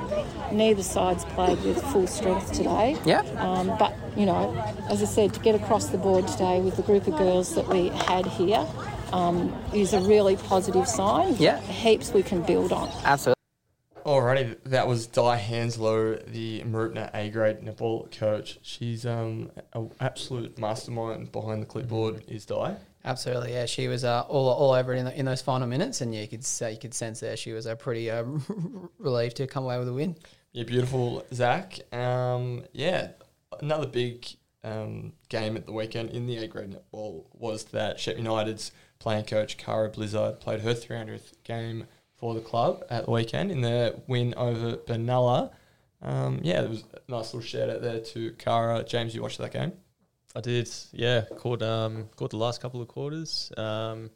[0.51, 2.97] neither sides played with full strength today.
[3.05, 3.21] Yeah.
[3.37, 4.55] Um, but you know,
[4.89, 7.67] as I said, to get across the board today with the group of girls that
[7.67, 8.65] we had here
[9.11, 11.35] um, is a really positive sign.
[11.37, 11.59] Yeah.
[11.61, 12.89] Heaps we can build on.
[13.03, 13.34] Absolutely.
[14.15, 18.59] Alrighty, that was Di Hanslow, the Mooroopna A grade netball coach.
[18.61, 22.23] She's um an absolute mastermind behind the clipboard.
[22.29, 22.77] Is Di?
[23.03, 23.65] Absolutely, yeah.
[23.65, 26.21] She was uh, all, all over it in, the, in those final minutes, and yeah,
[26.21, 28.23] you could say, you could sense there she was uh, pretty uh,
[28.99, 30.15] relieved to come away with a win.
[30.53, 31.77] Yeah, beautiful, Zach.
[31.93, 33.09] Um, yeah,
[33.59, 34.25] another big
[34.63, 39.25] um, game at the weekend in the A grade netball was that Shep United's playing
[39.25, 43.93] coach Cara Blizzard played her 300th game for the club at the weekend in their
[44.07, 45.51] win over Benalla.
[46.01, 48.83] Um, yeah, there was a nice little shout out there to Cara.
[48.83, 49.73] James, you watched that game?
[50.35, 51.25] I did, yeah.
[51.37, 53.51] Caught um caught the last couple of quarters.
[53.57, 54.09] Um,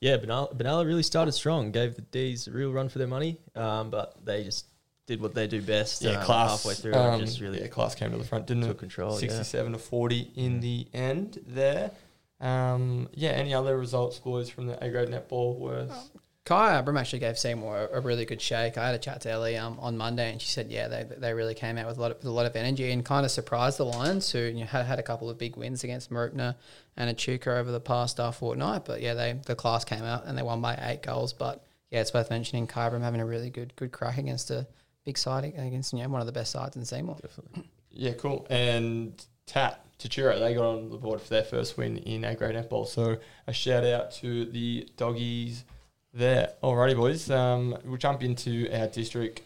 [0.00, 1.70] yeah, Benalla, Benalla really started strong.
[1.70, 3.38] Gave the D's a real run for their money.
[3.54, 4.66] Um, but they just
[5.06, 6.02] did what they do best.
[6.02, 6.94] Yeah, um, class halfway through.
[6.94, 8.80] Um, just really yeah, class came to the front, didn't took it?
[8.80, 9.12] control.
[9.12, 9.28] Yeah.
[9.28, 11.92] 67 to 40 in the end there.
[12.40, 16.10] Um, yeah, any other results, boys, from the A grade netball worth?
[16.44, 18.76] Kyabram actually gave Seymour a, a really good shake.
[18.76, 21.34] I had a chat to Ellie um, on Monday, and she said, yeah, they, they
[21.34, 23.30] really came out with a lot of, with a lot of energy and kind of
[23.30, 26.56] surprised the Lions, who you know, had had a couple of big wins against Mooroopna
[26.96, 28.84] and Echuca over the past uh, fortnight.
[28.84, 31.32] But yeah, they the class came out and they won by eight goals.
[31.32, 34.66] But yeah, it's worth mentioning Kyabram having a really good good crack against a
[35.04, 37.18] big side against you know one of the best sides in Seymour.
[37.22, 37.70] Definitely.
[37.92, 38.46] Yeah, cool.
[38.50, 42.56] And Tat, Tatura, they got on the board for their first win in A grade
[42.56, 42.86] netball.
[42.88, 45.64] So a shout out to the doggies
[46.12, 46.52] there.
[46.62, 47.30] Alrighty, boys.
[47.30, 49.42] Um, we'll jump into our district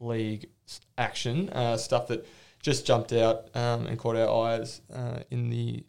[0.00, 0.48] league
[0.98, 1.48] action.
[1.50, 2.26] Uh, stuff that
[2.60, 5.84] just jumped out um, and caught our eyes uh, in the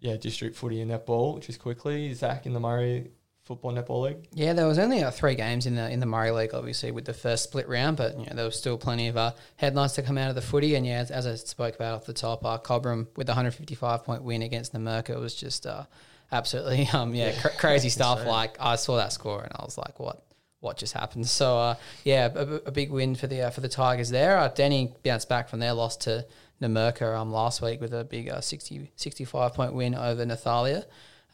[0.00, 1.40] yeah district footy and netball.
[1.40, 3.10] Just quickly, Zach in the Murray
[3.44, 4.28] Football Netball League.
[4.32, 7.04] Yeah, there was only uh, three games in the in the Murray League, obviously, with
[7.04, 10.02] the first split round, but you know, there was still plenty of uh, headlines to
[10.02, 10.74] come out of the footy.
[10.74, 14.04] And yeah, as, as I spoke about off the top, uh, Cobram with the 155
[14.04, 15.84] point win against the Merca was just uh,
[16.32, 18.24] absolutely um yeah, cr- crazy stuff.
[18.26, 20.22] Like I saw that score and I was like, what?
[20.60, 21.28] What just happened?
[21.28, 24.38] So uh, yeah, a, a big win for the uh, for the Tigers there.
[24.38, 26.26] Uh, Deni bounced back from their loss to
[26.62, 30.84] Numurkah um, last week with a big uh, 60, 65 point win over Nathalia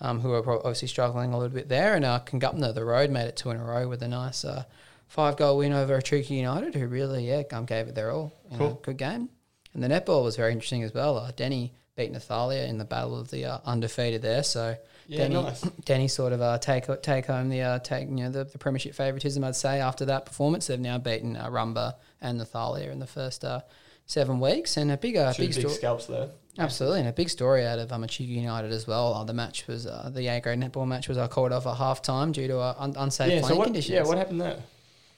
[0.00, 1.94] um, who are obviously struggling a little bit there.
[1.94, 4.64] And uh, Congupna, the road, made it two in a row with a nice uh,
[5.06, 8.32] five goal win over Echuca United, who really, yeah, um, gave it their all.
[8.50, 8.68] You Cool.
[8.70, 9.28] know, good game.
[9.72, 11.16] And the netball was very interesting as well.
[11.16, 14.42] Uh, Deni beat Nathalia in the battle of the uh, undefeated there.
[14.42, 14.76] So
[15.08, 15.60] Yeah, Deni, nice.
[15.84, 18.94] Deni sort of uh, take take home the uh, take you know the, the premiership
[18.94, 19.44] favouritism.
[19.44, 23.44] I'd say after that performance, they've now beaten uh, Rumba and Nathalia in the first
[23.44, 23.60] uh,
[24.06, 24.76] seven weeks.
[24.76, 26.28] And a big uh, Two big, big scalps there.
[26.58, 29.14] Absolutely, and a big story out of um, United as well.
[29.14, 31.76] Uh, the match was uh, the A grade netball match was uh, called off at
[31.76, 33.94] half time due to uh, un- unsafe Yeah, playing so what, conditions.
[33.94, 34.58] yeah, what happened there?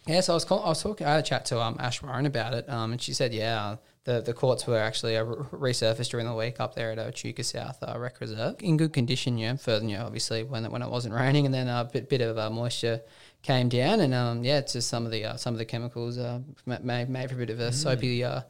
[0.06, 1.06] Yeah, so I was call- I was talking.
[1.06, 3.76] I had a chat to um, Ash Warren about it, um, and she said, yeah,
[4.04, 7.78] the the courts were actually uh, resurfaced during the week up there at Echuca South
[7.82, 9.38] uh, Rec Reserve in good condition.
[9.38, 12.08] Yeah, for you know, obviously when it, when it wasn't raining, and then a bit
[12.08, 13.00] bit of uh, moisture
[13.42, 16.18] came down, and um, yeah, it's just some of the uh, some of the chemicals
[16.18, 18.22] uh, ma- made made for a bit of a soapy.
[18.24, 18.42] Uh,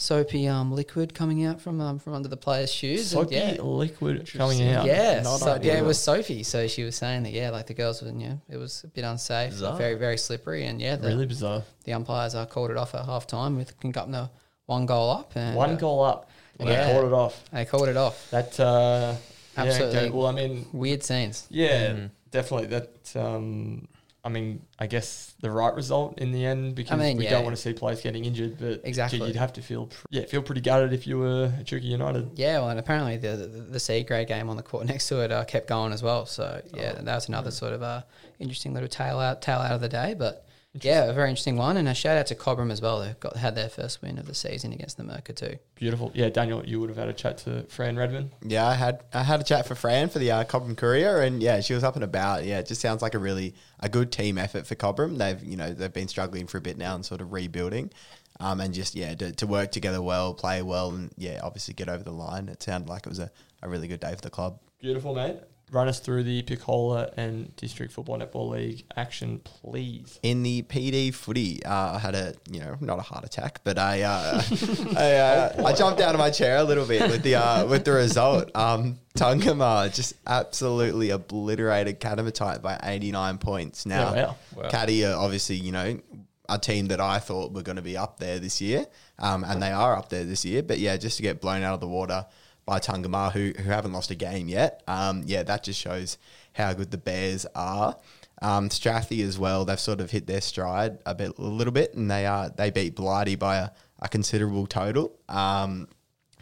[0.00, 3.12] Soapy um, liquid coming out from um, from under the players' shoes.
[3.12, 4.86] and Soapy yeah, liquid coming out.
[4.86, 6.44] yeah, Not so, yeah, it was Sophie.
[6.44, 9.02] So she was saying that yeah, like the girls were, you it was a bit
[9.04, 9.76] unsafe, Bizarre.
[9.76, 11.64] very very slippery, and yeah, the, Really bizarre.
[11.82, 14.30] the umpires uh, called it off at half time with Congupna
[14.68, 15.32] one goal up.
[15.34, 16.30] And, One uh, goal up.
[16.60, 16.86] And yeah.
[16.86, 17.44] they called it off.
[17.52, 18.30] They called it off.
[18.30, 19.14] That uh,
[19.56, 19.98] Absolutely.
[19.98, 20.10] okay.
[20.10, 21.46] Well, I mean, Weird scenes.
[21.50, 22.10] yeah, Mhm.
[22.30, 22.66] definitely.
[22.68, 22.90] That.
[23.16, 23.88] Um,
[24.24, 27.30] I mean, I guess the right result in the end because mean, we yeah.
[27.30, 28.58] don't want to see players getting injured.
[28.58, 29.20] But Exactly.
[29.20, 32.32] gee, you'd have to feel, pr- yeah, feel pretty gutted if you were Chuka United.
[32.34, 35.20] Yeah, well, and apparently the the, the C grade game on the court next to
[35.20, 36.26] it uh, kept going as well.
[36.26, 38.02] So yeah, Oh, that was another sort of uh,
[38.38, 40.14] interesting little tail out tail out of the day.
[40.18, 40.44] But
[40.82, 43.00] yeah, a very interesting one, and a shout out to Cobram as well.
[43.00, 45.58] They got had their first win of the season against the Merca too.
[45.74, 46.10] Beautiful.
[46.14, 48.30] Yeah, Daniel, you would have had a chat to Fran Redmond.
[48.42, 51.42] Yeah, I had I had a chat for Fran for the uh, Cobram Courier, and
[51.42, 52.44] yeah, she was up and about.
[52.44, 55.18] Yeah, it just sounds like a really a good team effort for Cobram.
[55.18, 57.90] They've you know they've been struggling for a bit now and sort of rebuilding,
[58.40, 61.88] um, and just yeah to, to work together well, play well, and yeah, obviously get
[61.88, 62.48] over the line.
[62.48, 63.30] It sounded like it was a,
[63.62, 64.58] a really good day for the club.
[64.80, 65.36] Beautiful, mate.
[65.70, 70.18] Run us through the Picola and District Football Netball League action, please.
[70.22, 73.78] In the PD footy, uh, I had a you know not a heart attack, but
[73.78, 74.42] I uh,
[74.96, 77.84] I, uh, I jumped out of my chair a little bit with the uh, with
[77.84, 78.50] the result.
[78.54, 83.84] Um, Tungamah just absolutely obliterated Katamatite by eighty nine points.
[83.84, 84.36] Now, Yeah, wow.
[84.56, 84.68] Wow.
[84.70, 86.00] Caddy are obviously you know
[86.48, 88.86] a team that I thought were going to be up there this year,
[89.18, 90.62] um, and they are up there this year.
[90.62, 92.24] But yeah, just to get blown out of the water
[92.68, 96.18] by Tungamah, who who haven't lost a game yet, um, yeah, that just shows
[96.52, 97.96] how good the Bears are.
[98.42, 101.94] Um, Strathy as well, they've sort of hit their stride a bit, a little bit,
[101.94, 105.18] and they are they beat Blighty by a, a considerable total.
[105.30, 105.88] Um,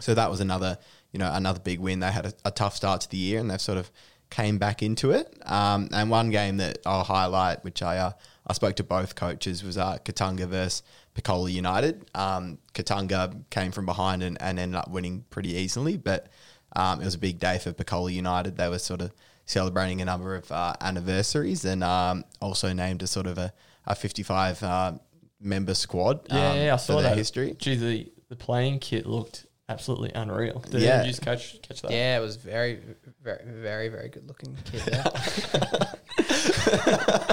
[0.01, 0.79] so that was another,
[1.13, 2.01] you know, another big win.
[2.01, 3.93] They had a, a tough start to the year, and they've sort of
[4.29, 5.33] came back into it.
[5.47, 8.13] Um, and one game that I'll highlight, which I uh,
[8.49, 10.83] I spoke to both coaches, was uh, Katandra versus
[11.17, 12.05] Picola United.
[12.15, 16.29] Um, Katandra came from behind and, and ended up winning pretty easily, but
[16.75, 18.57] um, it was a big day for Picola United.
[18.57, 19.13] They were sort of
[19.47, 23.53] celebrating a number of uh, anniversaries and um, also named a sort of a,
[23.87, 24.93] a 55 uh,
[25.41, 26.21] member squad.
[26.29, 27.17] Yeah, um, yeah, I for saw their that.
[27.17, 27.57] history.
[27.59, 30.61] Gee, the, the playing kit looked absolutely unreal.
[30.71, 30.89] Did Yeah.
[30.89, 31.01] yeah.
[31.03, 31.91] you just catch catch that?
[31.93, 32.81] Yeah, it was very,
[33.23, 34.85] very, very, very good looking kit.
[34.85, 35.03] there.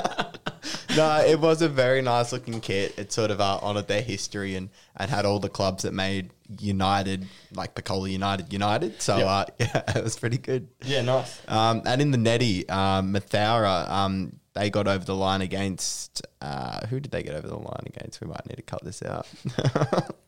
[0.95, 2.93] no, it was a very nice looking kit.
[2.97, 6.32] It sort of uh, honoured their history and, and had all the clubs that made
[6.60, 9.01] United, like Picola United, United.
[9.01, 9.27] So, Yep.
[9.27, 10.67] uh, yeah, it was pretty good.
[10.86, 11.41] Yeah, nice.
[11.47, 16.86] Um, and in the netty, um, Mathoura, um, they got over the line against, uh,
[16.88, 18.21] who did they get over the line against?
[18.21, 19.25] We might need to cut this out.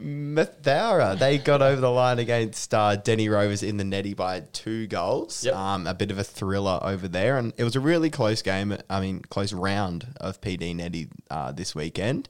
[0.00, 4.86] Mathoura, they got over the line against uh, Deni Rovers in the netty by two
[4.86, 5.44] goals.
[5.44, 5.54] Yep.
[5.54, 8.76] Um, a bit of a thriller over there, and it was a really close game.
[8.90, 12.28] I mean, close round of PD netty uh, this weekend.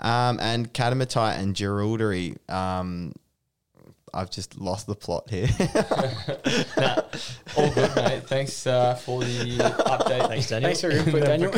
[0.00, 3.12] Um, and Katamatite and Jerilderie, um,
[4.12, 5.48] I've just lost the plot here.
[6.76, 7.02] Nah,
[7.56, 8.22] all good, mate.
[8.24, 10.28] Thanks uh, for the update.
[10.28, 10.68] Thanks, Daniel.
[10.68, 11.52] Thanks for your input, Daniel.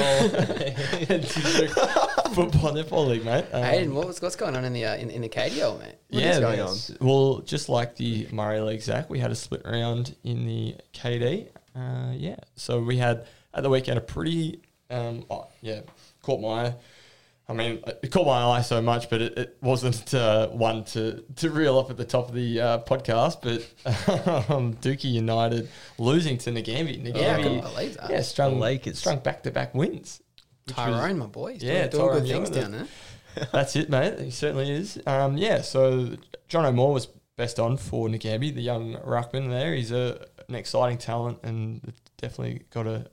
[2.34, 3.44] Football Netball League, mate.
[3.52, 5.94] Um, Aiden, what was, what's going on in the uh, in, in the KDL, mate?
[6.08, 6.76] What yeah, is going on?
[7.00, 11.48] Well, just like the Murray League, Zach, we had a split round in the KD.
[11.76, 14.60] Uh, yeah, so we had at the weekend a pretty,
[14.90, 15.80] um, oh, yeah,
[16.22, 16.74] caught my.
[17.52, 21.22] I mean, it caught my eye so much, but it, it wasn't uh, one to,
[21.36, 23.42] to reel off at the top of the uh, podcast.
[23.42, 27.02] But um, Dookie United losing to Nagambie.
[27.04, 28.10] Nagambie Yeah, I couldn't believe that.
[28.10, 28.98] Yeah, strung, The Lakers.
[28.98, 30.20] strung back to back wins.
[30.66, 31.52] which was- Tyrone, my boy.
[31.54, 32.86] He's Yeah, doing, doing good things down there.
[33.52, 34.18] that's it, mate.
[34.20, 34.98] He certainly is.
[35.06, 36.16] Um, yeah, so
[36.48, 39.74] John O'More was best on for Nagambie, the young ruckman there.
[39.74, 43.06] He's a, an exciting talent and definitely got a.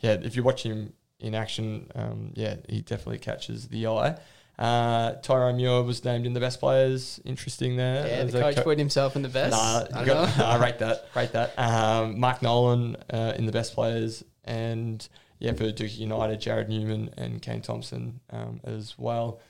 [0.00, 4.16] Yeah, if you watch him in action, um, yeah, he definitely catches the eye.
[4.58, 7.18] Uh, Tyrone Muir was named in the best players.
[7.24, 8.06] Interesting there.
[8.06, 9.52] Yeah, As the coach co- put himself in the best.
[9.52, 11.06] Nah, I got, nah, rate that.
[11.16, 11.58] Rate that.
[11.58, 15.06] Um, Mark Nolan uh, in the best players, and
[15.38, 19.40] yeah, for Dookie United, Jared Newman and Kane Thompson um, as well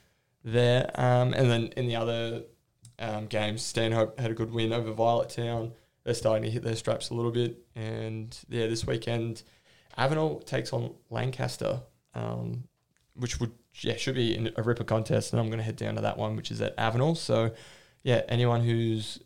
[0.44, 0.90] there.
[0.94, 2.42] Um, and then in the other
[3.00, 5.72] um, games, Stanhope had a good win over Violet Town.
[6.04, 9.42] They're starting to hit their straps a little bit, and yeah, this weekend,
[9.98, 11.80] Avenel takes on Lancaster,
[12.14, 12.64] um,
[13.14, 15.96] which would yeah should be in a ripper contest, and I'm going to head down
[15.96, 17.16] to that one, which is at Avenel.
[17.16, 17.52] So
[18.02, 19.20] yeah, anyone who's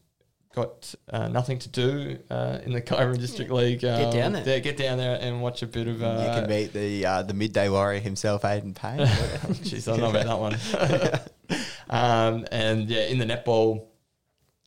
[0.54, 4.46] got uh, nothing to do uh, in the Kyron District League, um, Get down there.
[4.46, 6.02] Yeah, get down there and watch a bit of.
[6.02, 8.98] Uh, you can beat the uh, the midday warrior himself, Aiden Payne.
[9.06, 11.60] Jeez, I don't know about that one.
[11.90, 13.86] um, and yeah, in the netball,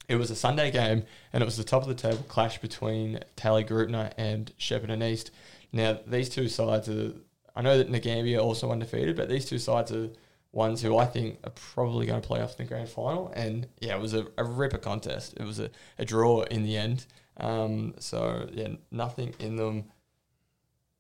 [0.07, 3.19] it was a Sunday game, and it was the top of the table clash between
[3.35, 5.31] Tallygaroopna and Shepparton East.
[5.71, 7.13] Now, these two sides are.
[7.55, 10.09] I know that Nagambie are also undefeated, but these two sides are
[10.51, 13.31] ones who I think are probably going to play off in the grand final.
[13.35, 15.33] And yeah, it was a, a ripper contest.
[15.37, 17.05] It was a, a draw in the end.
[17.37, 19.85] Um, so yeah, nothing in them.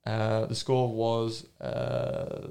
[0.05, 2.47] Uh, the score was uh,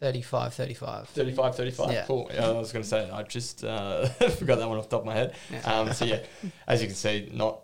[0.00, 1.08] 35 35.
[1.08, 2.04] 35 35 Yeah.
[2.06, 4.06] cool yeah, i was going to say i just uh,
[4.38, 5.60] forgot that one off the top of my head Yeah.
[5.60, 6.20] um, so yeah
[6.66, 7.60] as you can see not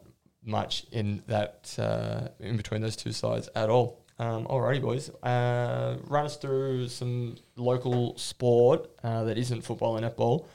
[0.49, 5.97] much in that uh, in between those two sides at all um, alrighty boys uh,
[6.07, 10.47] run us through some local sport uh, that isn't football and netball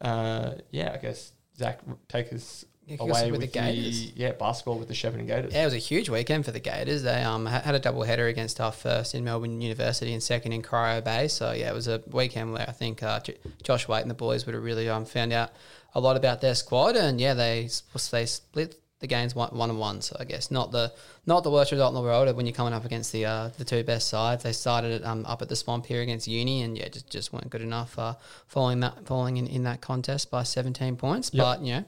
[0.00, 4.78] uh, yeah i guess zach take us Yeah, away with with, the the, yeah basketball
[4.78, 7.02] with the Shepparton Gators Yeah, it was a huge weekend for the Gators.
[7.02, 10.62] They um had a double header against our first in Melbourne University and second in
[10.62, 11.28] Corio Bay.
[11.28, 14.14] So yeah, it was a weekend where I think uh, J- Josh Waite and the
[14.26, 15.50] boys would have really um found out
[15.94, 16.94] a lot about their squad.
[16.96, 17.70] And yeah, they
[18.10, 20.00] they split the games one one and one.
[20.00, 20.92] So I guess not the
[21.26, 23.64] not the worst result in the world when you're coming up against the uh, the
[23.64, 24.42] two best sides.
[24.44, 27.32] They started it um up at the Swamp here against Uni, and yeah, just just
[27.32, 27.98] weren't good enough.
[27.98, 28.14] Uh,
[28.46, 31.42] following that falling in, in that contest by 17 points, Yep.
[31.44, 31.84] but you know.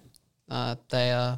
[0.48, 1.36] Uh, they uh,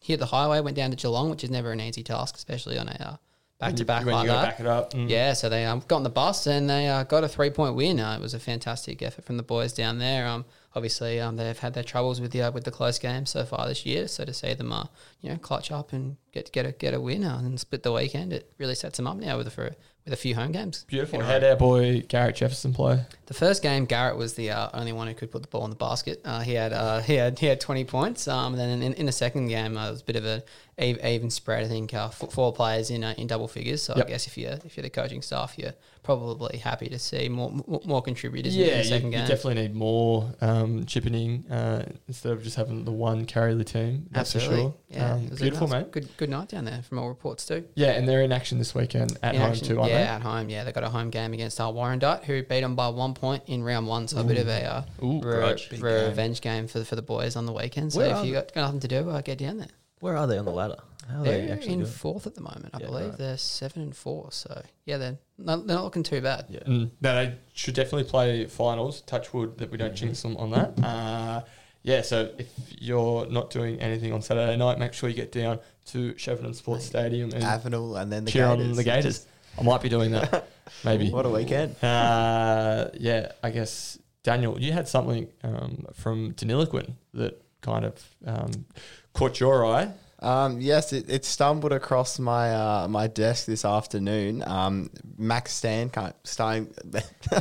[0.00, 2.86] hit the highway, went down to Geelong, which is never an easy task, especially on
[2.86, 3.16] a uh,
[3.58, 4.50] back to back like that.
[4.50, 5.08] back it up mm.
[5.08, 7.74] Yeah, so they um, got on the bus and they uh, got a three point
[7.74, 7.98] win.
[7.98, 10.26] Uh, it was a fantastic effort from the boys down there.
[10.28, 10.44] Um,
[10.76, 13.66] obviously, um, they've had their troubles with the uh, with the close games so far
[13.66, 14.06] this year.
[14.06, 14.84] So to see them, uh,
[15.20, 17.92] you know, clutch up and get get a get a win uh, and split the
[17.92, 20.84] weekend, it really sets them up now with a, for with a few home games.
[20.86, 24.34] beautiful in a how did our boy garrett jefferson play the first game, Garrett was
[24.34, 26.20] the uh, only one who could put the ball in the basket.
[26.24, 28.28] Uh, he had uh, he had he had twenty points.
[28.28, 30.44] Um, and then in, in the second game, uh, it was a bit of a
[30.78, 31.64] ev- even spread.
[31.64, 33.82] I think uh, four players in uh, in double figures.
[33.82, 34.06] So Yep.
[34.06, 35.74] I guess if you're if you're the coaching staff, you're
[36.06, 39.18] probably happy to see more more, more contributors in- in, Yeah, the you, second you
[39.18, 39.26] game.
[39.28, 43.64] definitely need more um, chipping in uh, instead of just having the one carry the
[43.64, 44.06] team.
[44.12, 44.56] That's Absolutely.
[44.56, 44.74] for sure.
[44.90, 45.90] Yeah, Um, it was a beautiful, nice- mate.
[45.92, 47.64] Good good night down there from all reports too.
[47.74, 50.22] Yeah, and they're in action this weekend at In home action, too, aren't yeah, at
[50.22, 50.48] home.
[50.48, 53.42] Yeah, they got a home game against uh, Warrandyte, who beat them by one point
[53.48, 54.06] in round one.
[54.06, 55.70] So a bit of a uh, Ooh, re- grudge.
[55.70, 57.92] Big revenge game for the, for the boys on the weekend.
[57.92, 58.40] So Where if you they?
[58.40, 59.68] got, got nothing to do, uh, get down there.
[60.00, 60.76] Where are they on the ladder?
[61.10, 61.90] How are they They're actually in doing?
[61.92, 63.08] fourth at the moment, I Yeah, believe.
[63.10, 63.18] right.
[63.18, 64.32] They're seven and four.
[64.32, 66.46] So yeah, they're not, they're not looking too bad.
[66.48, 66.60] Yeah.
[66.60, 69.02] Mm, no, they should definitely play finals.
[69.02, 70.78] Touch wood that we don't jinx them on that.
[70.84, 71.42] Uh,
[71.82, 75.60] yeah, so if you're not doing anything on Saturday night, make sure you get down
[75.86, 78.66] to Shepparton Sports Stadium and Avenel and then the cheer Gators.
[78.70, 79.26] on the Gators.
[79.58, 80.48] I might be doing that,
[80.84, 81.10] maybe.
[81.10, 81.76] What a weekend.
[81.82, 88.50] Uh, yeah, I guess Daniel, you had something um, from Deniliquin that kind of um,
[89.14, 89.88] caught your eye.
[90.20, 94.42] Um, yes, it, it stumbled across my uh, my desk this afternoon.
[94.46, 96.72] Um, Max Stan can't starting.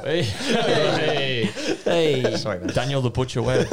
[0.03, 1.43] hey, hey,
[1.85, 2.67] Hey, Sorry, man.
[2.67, 3.67] Daniel the Butcher Webb.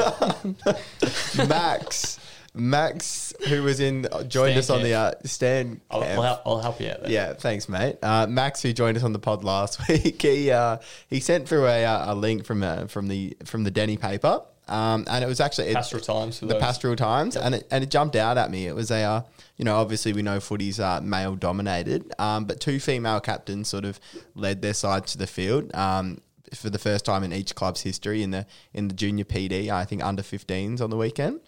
[1.49, 2.21] Max,
[2.55, 5.81] Max, who was in joined Stan us on the uh, Stan.
[5.91, 6.19] I'll, camp.
[6.19, 7.11] I'll, help, I'll help you out there.
[7.11, 7.97] Yeah, thanks, mate.
[8.03, 10.77] Uh, Max, who joined us on the pod last week, he uh,
[11.09, 14.43] he sent through a, uh, a link from uh, from the from the Deni paper,
[14.69, 16.61] um, and it was actually it- Pastoral Times the those.
[16.61, 18.67] Pastoral Times, and it, and it jumped out at me.
[18.67, 19.23] It was a, uh,
[19.57, 23.85] you know, obviously we know footy's uh, male dominated, um, but two female captains sort
[23.85, 23.99] of
[24.35, 25.75] led their side to the field.
[25.75, 26.21] Um,
[26.55, 29.85] for the first time in each club's history in the in the junior PD, I
[29.87, 31.41] think under 15s on the weekend.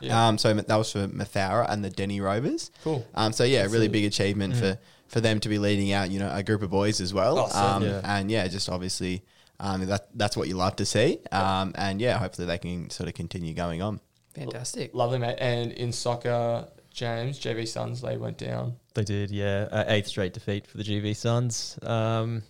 [0.00, 0.28] Yeah.
[0.28, 2.70] Um, so that was for Mathoura and the Deni Rovers.
[2.82, 3.06] Cool.
[3.14, 6.10] Um, so yeah, That's really a- big achievement for for them to be leading out,
[6.10, 7.38] you know, a group of boys as well.
[7.38, 8.00] Oh, um, certainly.
[8.04, 9.22] And yeah, just obviously,
[9.60, 11.20] um, that that's what you love to see.
[11.30, 14.00] Um, and yeah, hopefully they can sort of continue going on.
[14.34, 14.94] fantastic.
[14.94, 15.36] Lovely, mate.
[15.38, 18.76] And in soccer, James, GV Suns, they went down.
[18.94, 19.68] They did, yeah.
[19.70, 21.78] Uh, eighth straight defeat for the GV Suns.
[21.82, 22.42] Um,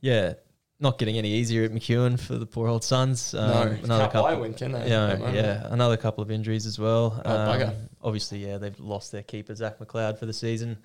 [0.00, 0.34] yeah,
[0.78, 3.34] not getting any easier at McEwen for the poor old Suns.
[3.34, 4.88] Um, no, another can't buy a couple, win, can they?
[4.88, 7.20] yeah, at the yeah, another couple of injuries as well.
[7.24, 7.68] Oh, bugger.
[7.70, 10.78] Um, obviously, yeah, they've lost their keeper Zach McLeod for the season,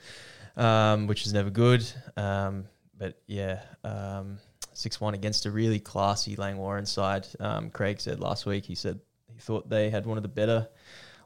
[0.58, 1.86] um, which is never good.
[2.18, 2.66] Um,
[2.98, 4.40] but yeah, um,
[4.74, 7.28] six one against a really classy Langwarrin side.
[7.40, 8.66] Um, Craig said last week.
[8.66, 9.00] He said
[9.34, 10.68] he thought they had one of the better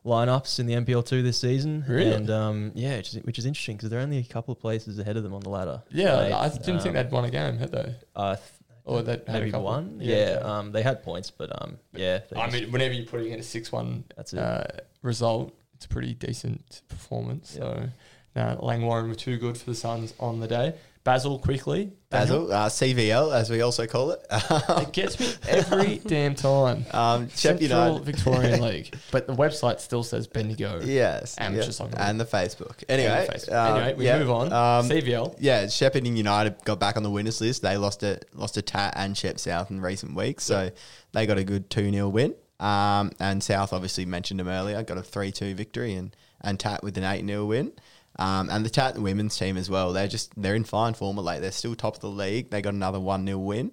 [0.06, 1.84] lineups in the NPL two this season.
[1.88, 2.12] Really?
[2.14, 5.00] And um, yeah, which is, which is interesting because they're only a couple of places
[5.00, 5.82] ahead of them on the ladder.
[5.92, 7.96] Yeah, Like, I didn't think um, they'd won a game, had they?
[8.16, 8.48] Uh, th-
[8.86, 9.98] Or they had a maybe one.
[10.00, 13.40] Yeah, Yeah, um, they had points, but um, yeah, I mean, whenever you're putting in
[13.40, 14.04] a six-one
[14.38, 14.64] uh,
[15.02, 17.50] result, it's a pretty decent performance.
[17.52, 17.90] So,
[18.36, 20.76] no, Langwarrin were too good for the Suns on the day.
[21.06, 21.94] Basil quickly.
[22.10, 24.26] Basil, uh, CVL as we also call it.
[24.32, 26.84] It gets me every damn time.
[26.92, 28.00] um, Central.
[28.00, 30.82] Victorian League, but the website still says Bendigo.
[30.84, 31.70] Yes, Amateur yeah.
[31.70, 31.98] soccer.
[32.00, 32.84] and the Facebook.
[32.90, 33.54] Anyway, And Facebook.
[33.54, 34.48] um, anyway, we yeah, move on.
[34.52, 35.36] Um, CVL.
[35.40, 37.62] yeah, Shepparton United got back on the winners list.
[37.62, 40.72] They lost a lost a Tat and Shep South in recent weeks, so
[41.14, 42.34] they got a good two 0 win.
[42.60, 46.84] Um, and South obviously mentioned them earlier, got a three two victory, and and Tat
[46.84, 47.74] with an eight 0 win.
[48.18, 49.92] Um, and the Tat women's team as well.
[49.94, 51.42] They're just they're in fine form late.
[51.42, 52.50] They're still top of the league.
[52.50, 53.72] They got another one 0 win.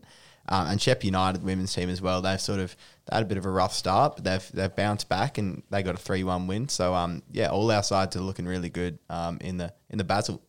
[0.48, 2.20] Um, and Shep United women's team as well.
[2.20, 2.76] They've sort of
[3.07, 5.83] they had a bit of a rough start, but they've they've bounced back and they
[5.83, 6.68] got a three one win.
[6.68, 10.05] So um yeah, all our sides are looking really good um in the in the
[10.05, 10.42] Basel.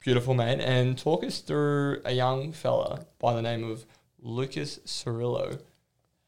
[0.00, 0.60] Beautiful, man.
[0.60, 3.84] And talk us through a young fella by the name of
[4.20, 5.60] Lucas Cirillo.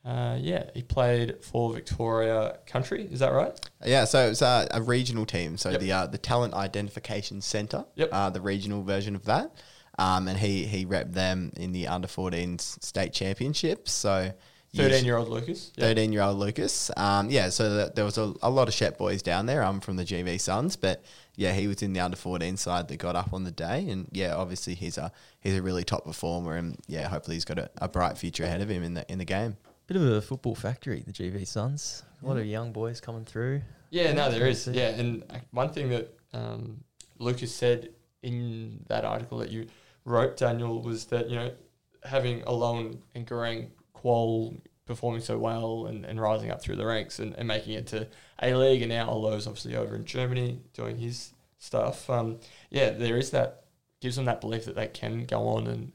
[0.04, 3.06] Uh, yeah, he played for Victoria Country.
[3.10, 3.52] Is that right?
[3.84, 5.56] Yeah, so it's uh, a regional team.
[5.58, 5.80] So Yep.
[5.80, 8.08] the uh, the Talent Identification Centre, Yep.
[8.12, 9.52] uh, the regional version of that.
[9.98, 13.90] Um, and he he repped them in the under 14s state championships.
[13.92, 14.32] So
[14.76, 15.72] 13 year old Lucas.
[15.76, 15.86] Yeah.
[15.86, 16.90] 13 year old Lucas.
[16.96, 19.62] Um, yeah, so th- there was a, a lot of Shep boys down there.
[19.64, 21.02] I'm from the GV Suns, but
[21.34, 23.88] yeah, he was in the under 14 side that got up on the day.
[23.88, 27.58] And yeah, obviously he's a he's a really top performer, and yeah, hopefully he's got
[27.58, 29.56] a, a bright future ahead of him in the in the game.
[29.88, 32.02] Bit of a football factory, the GV Suns.
[32.22, 33.62] A lot of young boys coming through.
[33.88, 34.66] Yeah, no, there is.
[34.66, 36.84] Yeah, and uh, one thing that um,
[37.18, 37.88] Lucas said
[38.22, 39.66] in that article that you
[40.04, 41.52] wrote, Daniel, was that you know
[42.04, 47.18] having Alou and Garang Kuol performing so well and, and rising up through the ranks
[47.18, 48.06] and, and making it to
[48.42, 52.10] A League, and now Alou's obviously over in Germany doing his stuff.
[52.10, 53.64] Um, yeah, there is that
[54.02, 55.92] gives them that belief that they can go on and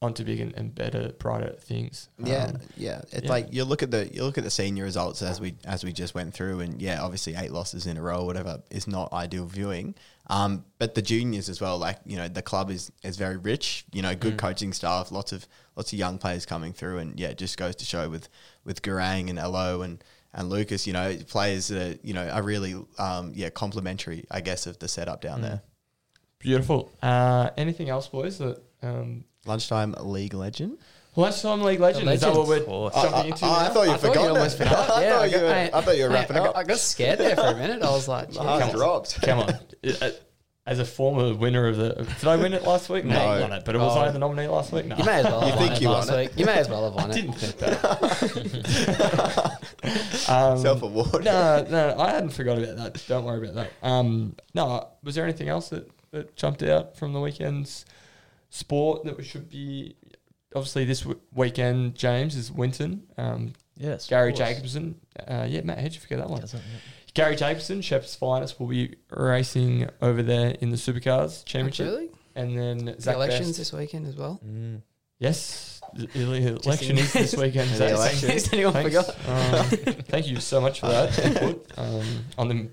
[0.00, 2.08] onto big and, and better, brighter things.
[2.22, 3.00] Yeah, Um, yeah.
[3.10, 3.30] It's yeah.
[3.30, 5.92] like you look at the you look at the senior results as we as we
[5.92, 9.46] just went through, and yeah, obviously eight losses in a row, whatever, is not ideal
[9.46, 9.94] viewing.
[10.30, 13.84] Um, but the juniors as well, like you know, the club is is very rich.
[13.92, 14.38] You know, good Mm.
[14.38, 17.74] coaching staff, lots of lots of young players coming through, and yeah, it just goes
[17.76, 18.28] to show with
[18.64, 22.42] with Garang and Alou and and Lucas, you know, players that are, you know are
[22.42, 25.42] really um, yeah complementary, I guess, of the setup down Mm.
[25.42, 25.62] there.
[26.38, 26.92] Beautiful.
[27.02, 28.38] Uh, anything else, boys?
[28.38, 30.78] That um, Lunchtime league legend.
[31.16, 32.08] lunchtime league legend.
[32.10, 33.44] Is that what we're jumping into?
[33.44, 33.74] Oh, I now?
[33.74, 34.28] thought you I thought you forgot.
[34.30, 35.46] almost I Yeah, thought I you were.
[35.48, 36.46] I- I thought you were wrapping I up.
[36.46, 37.82] got, I got scared there for a minute.
[37.82, 39.20] I was like, My heart dropped.
[39.22, 39.54] Come on.
[40.66, 43.06] As a former winner of the, did I win it last week?
[43.06, 43.20] No, No.
[43.24, 43.64] I won it.
[43.64, 44.00] But was Oh.
[44.00, 44.84] I the nominee last week?
[44.84, 44.96] No.
[44.96, 45.40] You may as well.
[45.40, 46.38] You have think won it you last won it?
[46.38, 47.12] You may as well have won I it.
[47.14, 47.84] didn't think that.
[50.28, 51.24] um, Self award.
[51.24, 53.02] no, no, I hadn't forgot about that.
[53.08, 53.70] Don't worry about that.
[53.82, 57.86] Um, no, was there anything else that, that jumped out from the weekend's
[58.50, 59.96] sport that we should be?
[60.54, 63.02] Obviously, this w- weekend, James is Winton.
[63.16, 64.08] Um, Yes.
[64.08, 64.32] Garry.
[64.32, 64.96] Jacobson.
[65.26, 66.40] Uh, yeah, Matt, how'd you forget that one?
[66.40, 66.60] Yes, I-
[67.14, 71.86] Garry Jacobson, Shep's finest, will be racing over there in the Supercars Championship.
[71.86, 72.08] Really?
[72.34, 73.58] And then The Zach elections Best.
[73.58, 74.40] this weekend as well.
[74.46, 74.82] Mm.
[75.18, 77.70] Yes, the the election is this weekend.
[77.70, 77.90] The Zach.
[77.92, 78.30] election.
[78.30, 78.94] Has anyone Thanks.
[78.94, 79.16] forgot?
[79.28, 79.66] Um,
[80.04, 82.68] thank you so much for that um, on the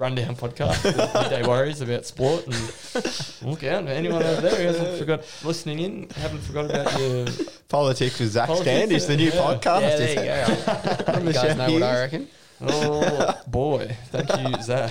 [0.00, 2.46] Rundown podcast, with Midday Warriors about sport.
[2.46, 7.26] And look out, anyone over there who hasn't forgot listening in, haven't forgot about your.
[7.68, 9.32] Politics with Zach Politics, Standish, the new yeah.
[9.32, 9.80] podcast.
[9.82, 11.20] Yeah, there you go.
[11.26, 12.28] You guys know what I reckon.
[12.62, 14.90] Oh boy, thank you, Zach.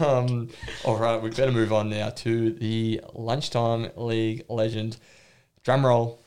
[0.00, 0.48] Um,
[0.84, 4.96] all right, we better move on now to the lunchtime league legend.
[5.64, 6.22] Drum roll.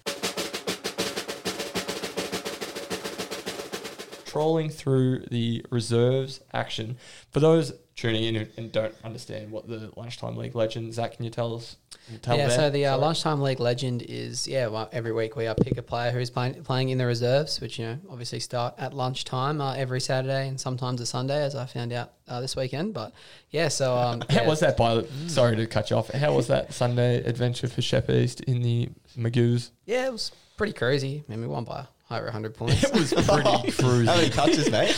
[4.26, 6.98] Trolling through the reserves action.
[7.32, 11.32] For those tuning in and don't understand what the lunchtime league legend, Zach, can you
[11.32, 11.78] tell us?
[12.22, 14.68] Tell yeah, so the uh, lunchtime league legend is yeah.
[14.68, 17.80] Well, every week we uh, pick a player who's playing playing in the reserves, which
[17.80, 21.66] you know obviously start at lunchtime uh, every Saturday and sometimes a Sunday, as I
[21.66, 22.94] found out uh, this weekend.
[22.94, 23.14] But
[23.52, 26.10] yeah, so um, How yeah, was that by sorry to cut you off.
[26.10, 29.70] How was that Sunday adventure for Shep East in the Magoos?
[29.86, 31.24] Yeah, it was pretty crazy.
[31.28, 32.84] I mean, we won by over 100 points.
[32.84, 34.32] It was pretty How many cruisy.
[34.34, 34.92] touches, mate?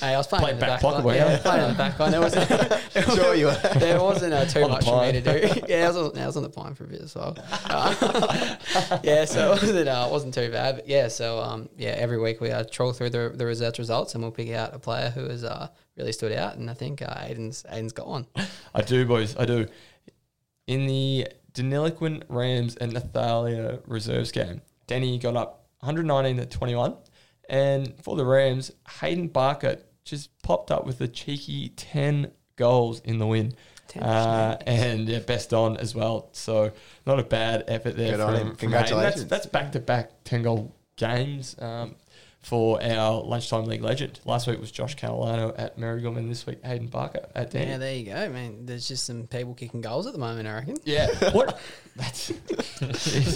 [0.00, 1.04] Hey, I was playing Played in the back back, pocket, line.
[1.04, 1.24] were Yeah.
[1.26, 2.10] I was playing in the back line.
[2.10, 3.60] There wasn't, sure you were.
[3.78, 5.40] there wasn't uh, too On the much for me to pine.
[5.40, 5.60] do.
[5.68, 7.36] Yeah, I was, on, I was on the pine for a bit as well.
[7.64, 8.56] Uh,
[9.02, 10.76] yeah, so it wasn't, uh, it wasn't too bad.
[10.76, 14.14] But yeah, so um, yeah, every week we uh, troll through the, the reserves results
[14.14, 16.56] and we'll pick out a player who has uh, really stood out.
[16.56, 18.26] And I think uh, Aiden's, Aiden's got one.
[18.74, 19.36] I do, boys.
[19.36, 19.66] I do.
[20.66, 26.96] In the Deniliquin Rams and Nathalia reserves game, Deni got up 119 to 21.
[27.48, 33.18] And for the Rams, Hayden Barker just popped up with a cheeky 10 goals in
[33.18, 33.54] the win.
[33.88, 36.28] 10 Uh, and yeah, best on as well.
[36.32, 36.72] So
[37.06, 38.56] not a bad effort there Good from, on him.
[38.56, 39.26] Congratulations.
[39.26, 41.94] That's, that's back-to-back 10 goal games um,
[42.40, 44.20] for our lunchtime league legend.
[44.24, 47.66] Last week was Josh Catalano at Merrigum, and this week Hayden Barker at Deni.
[47.68, 48.66] Yeah, there you go, man.
[48.66, 50.76] There's just some people kicking goals at the moment, I reckon.
[50.84, 51.08] Yeah.
[51.32, 51.60] What?
[51.96, 52.28] That's.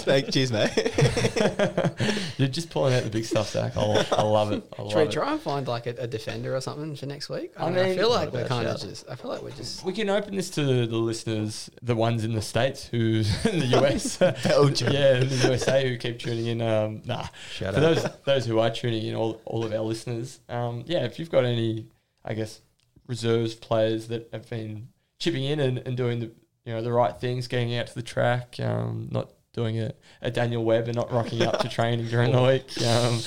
[0.03, 0.69] Thank, cheers, mate.
[2.37, 3.75] You're just pulling out the big stuff, Zach.
[3.75, 4.63] I, lo- I love it.
[4.77, 5.11] I love Should we it.
[5.11, 7.51] try and find like a, a defender or something for next week?
[7.57, 9.09] I, I mean, I mean- feel like we're kind of just.
[9.09, 9.83] I feel like we're just.
[9.83, 13.77] We can open this to the listeners, the ones in the states who in the
[13.81, 14.93] US, Belgium.
[14.93, 16.61] yeah, in the USA who keep tuning in.
[16.61, 17.81] Um, nah, Shout for out.
[17.81, 21.31] those those who are tuning in, all all of our listeners, um, yeah, if you've
[21.31, 21.87] got any,
[22.23, 22.61] I guess,
[23.07, 24.89] reserves players that have been
[25.19, 26.31] chipping in and, and doing the
[26.65, 29.91] you know the right things, getting out to the track, um, not doing a,
[30.21, 32.81] a Daniel Webb and not rocking up to training during the week.
[32.85, 33.19] Um,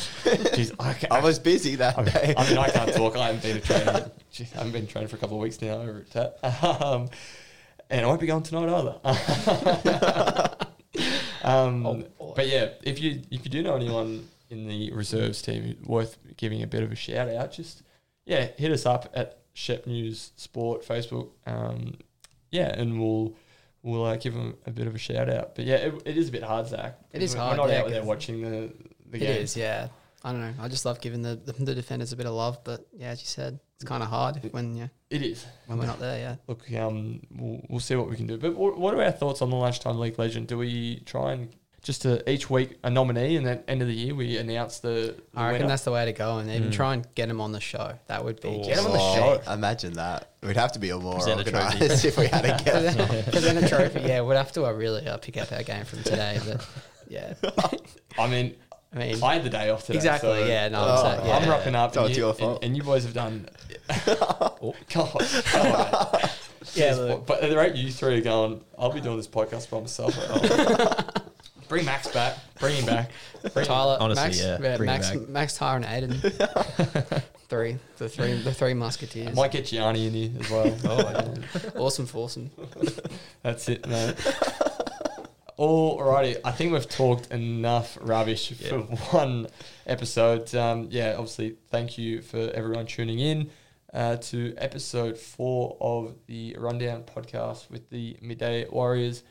[0.54, 2.34] geez, I, I was busy that I mean, day.
[2.36, 3.16] I mean, I can't talk.
[3.16, 4.10] I haven't been to training.
[4.32, 6.38] Jeez, I haven't been training for a couple of weeks now over at.
[6.82, 7.08] Um,
[7.90, 8.98] and I won't be going tonight either.
[11.44, 15.76] um, Oh, but yeah, if you if you do know anyone in the reserves team
[15.84, 17.82] worth giving a bit of a shout out, just
[18.24, 21.28] yeah, hit us up at Shep News Sport Facebook.
[21.46, 21.94] Um,
[22.58, 23.34] yeah, and we'll
[23.82, 25.54] we'll uh, give them a bit of a shout out.
[25.56, 26.98] But yeah, it, it is a bit hard, Zach.
[27.12, 28.72] It is We're- hard, We're not yeah, out there watching the
[29.10, 29.42] the It game.
[29.42, 29.88] is, yeah.
[30.26, 30.54] I don't know.
[30.64, 33.20] I just love giving the, the, the defenders a bit of love, but yeah, as
[33.20, 35.44] you said, it's kind of hard when yeah It is.
[35.66, 36.18] when we're not there.
[36.18, 36.36] Yeah.
[36.48, 38.38] Look, um, we'll, we'll see what we can do.
[38.38, 40.46] But what, what are our thoughts on the lunchtime league legend?
[40.48, 41.54] Do we try and
[41.84, 44.88] just to each week a nominee, and then end of the year we announce the,
[44.88, 45.68] the I reckon winner?
[45.68, 47.92] that's the way to go, and even try and get them on the show.
[48.08, 48.64] That would be Oh.
[48.64, 49.52] Get 'em on the Oh, show.
[49.52, 50.30] Imagine that.
[50.42, 51.74] We'd have to be a more Present a trophy.
[51.78, 53.30] organised if we had a guest.
[53.30, 54.00] present a trophy.
[54.00, 56.40] Yeah, we'd have to uh, really uh, pick up our game from today.
[56.44, 56.66] But
[57.08, 57.34] yeah,
[58.18, 58.56] I mean,
[58.94, 59.96] I mean, I had the day off today.
[59.98, 60.30] exactly.
[60.30, 61.36] so yeah, no, Oh, I'm, saying, yeah.
[61.36, 62.64] I'm rocking up, So and it's you, your and, fault.
[62.64, 63.48] and you boys have done.
[64.06, 66.20] oh, God, come on.
[66.74, 67.26] Yeah, Jeez, look.
[67.26, 70.16] but at the rate you three are going, I'll be doing this podcast by myself.
[71.68, 72.36] Bring Max back.
[72.60, 73.10] Bring him back.
[73.52, 75.28] Bring Tyler, Honestly, Max, yeah, bring it Max, back.
[75.28, 77.22] Max, Tyre, and Aiden.
[77.48, 79.28] three, the three, the three musketeers.
[79.28, 80.76] I might get Gianni in here as well.
[80.84, 82.50] oh, awesome, foursome.
[83.42, 84.16] That's it, mate.
[85.58, 88.78] Alrighty, I think we've talked enough rubbish for
[89.12, 89.46] one
[89.86, 90.52] episode.
[90.54, 93.50] Um, yeah, obviously, thank you for everyone tuning in
[93.92, 99.22] uh, to episode four of the Rundown podcast with the Midday Warriors.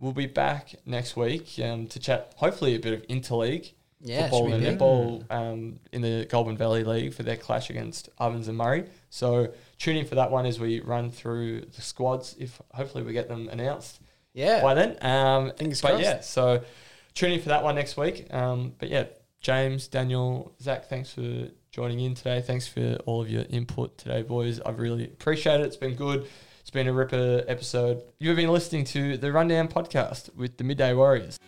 [0.00, 4.52] We'll be back next week um, to chat, hopefully, a bit of interleague Yeah, football
[4.52, 8.84] and netball um, in the Goulburn Valley League for their clash against Ovens and Murray.
[9.10, 12.36] So tune in for that one as we run through the squads.
[12.38, 14.00] If hopefully we get them announced
[14.34, 14.62] Yeah.
[14.62, 14.96] by then.
[15.02, 16.02] Um, Fingers but crossed.
[16.04, 16.62] yeah, so
[17.14, 18.32] tune in for that one next week.
[18.32, 19.04] Um, but yeah,
[19.40, 22.40] James, Daniel, Zach, thanks for joining in today.
[22.40, 24.60] Thanks for all of your input today, boys.
[24.60, 25.66] I've really appreciate it.
[25.66, 26.28] It's been good.
[26.68, 28.02] It's been a ripper episode.
[28.18, 31.38] You've been listening to the Rundown podcast with the Midday Warriors.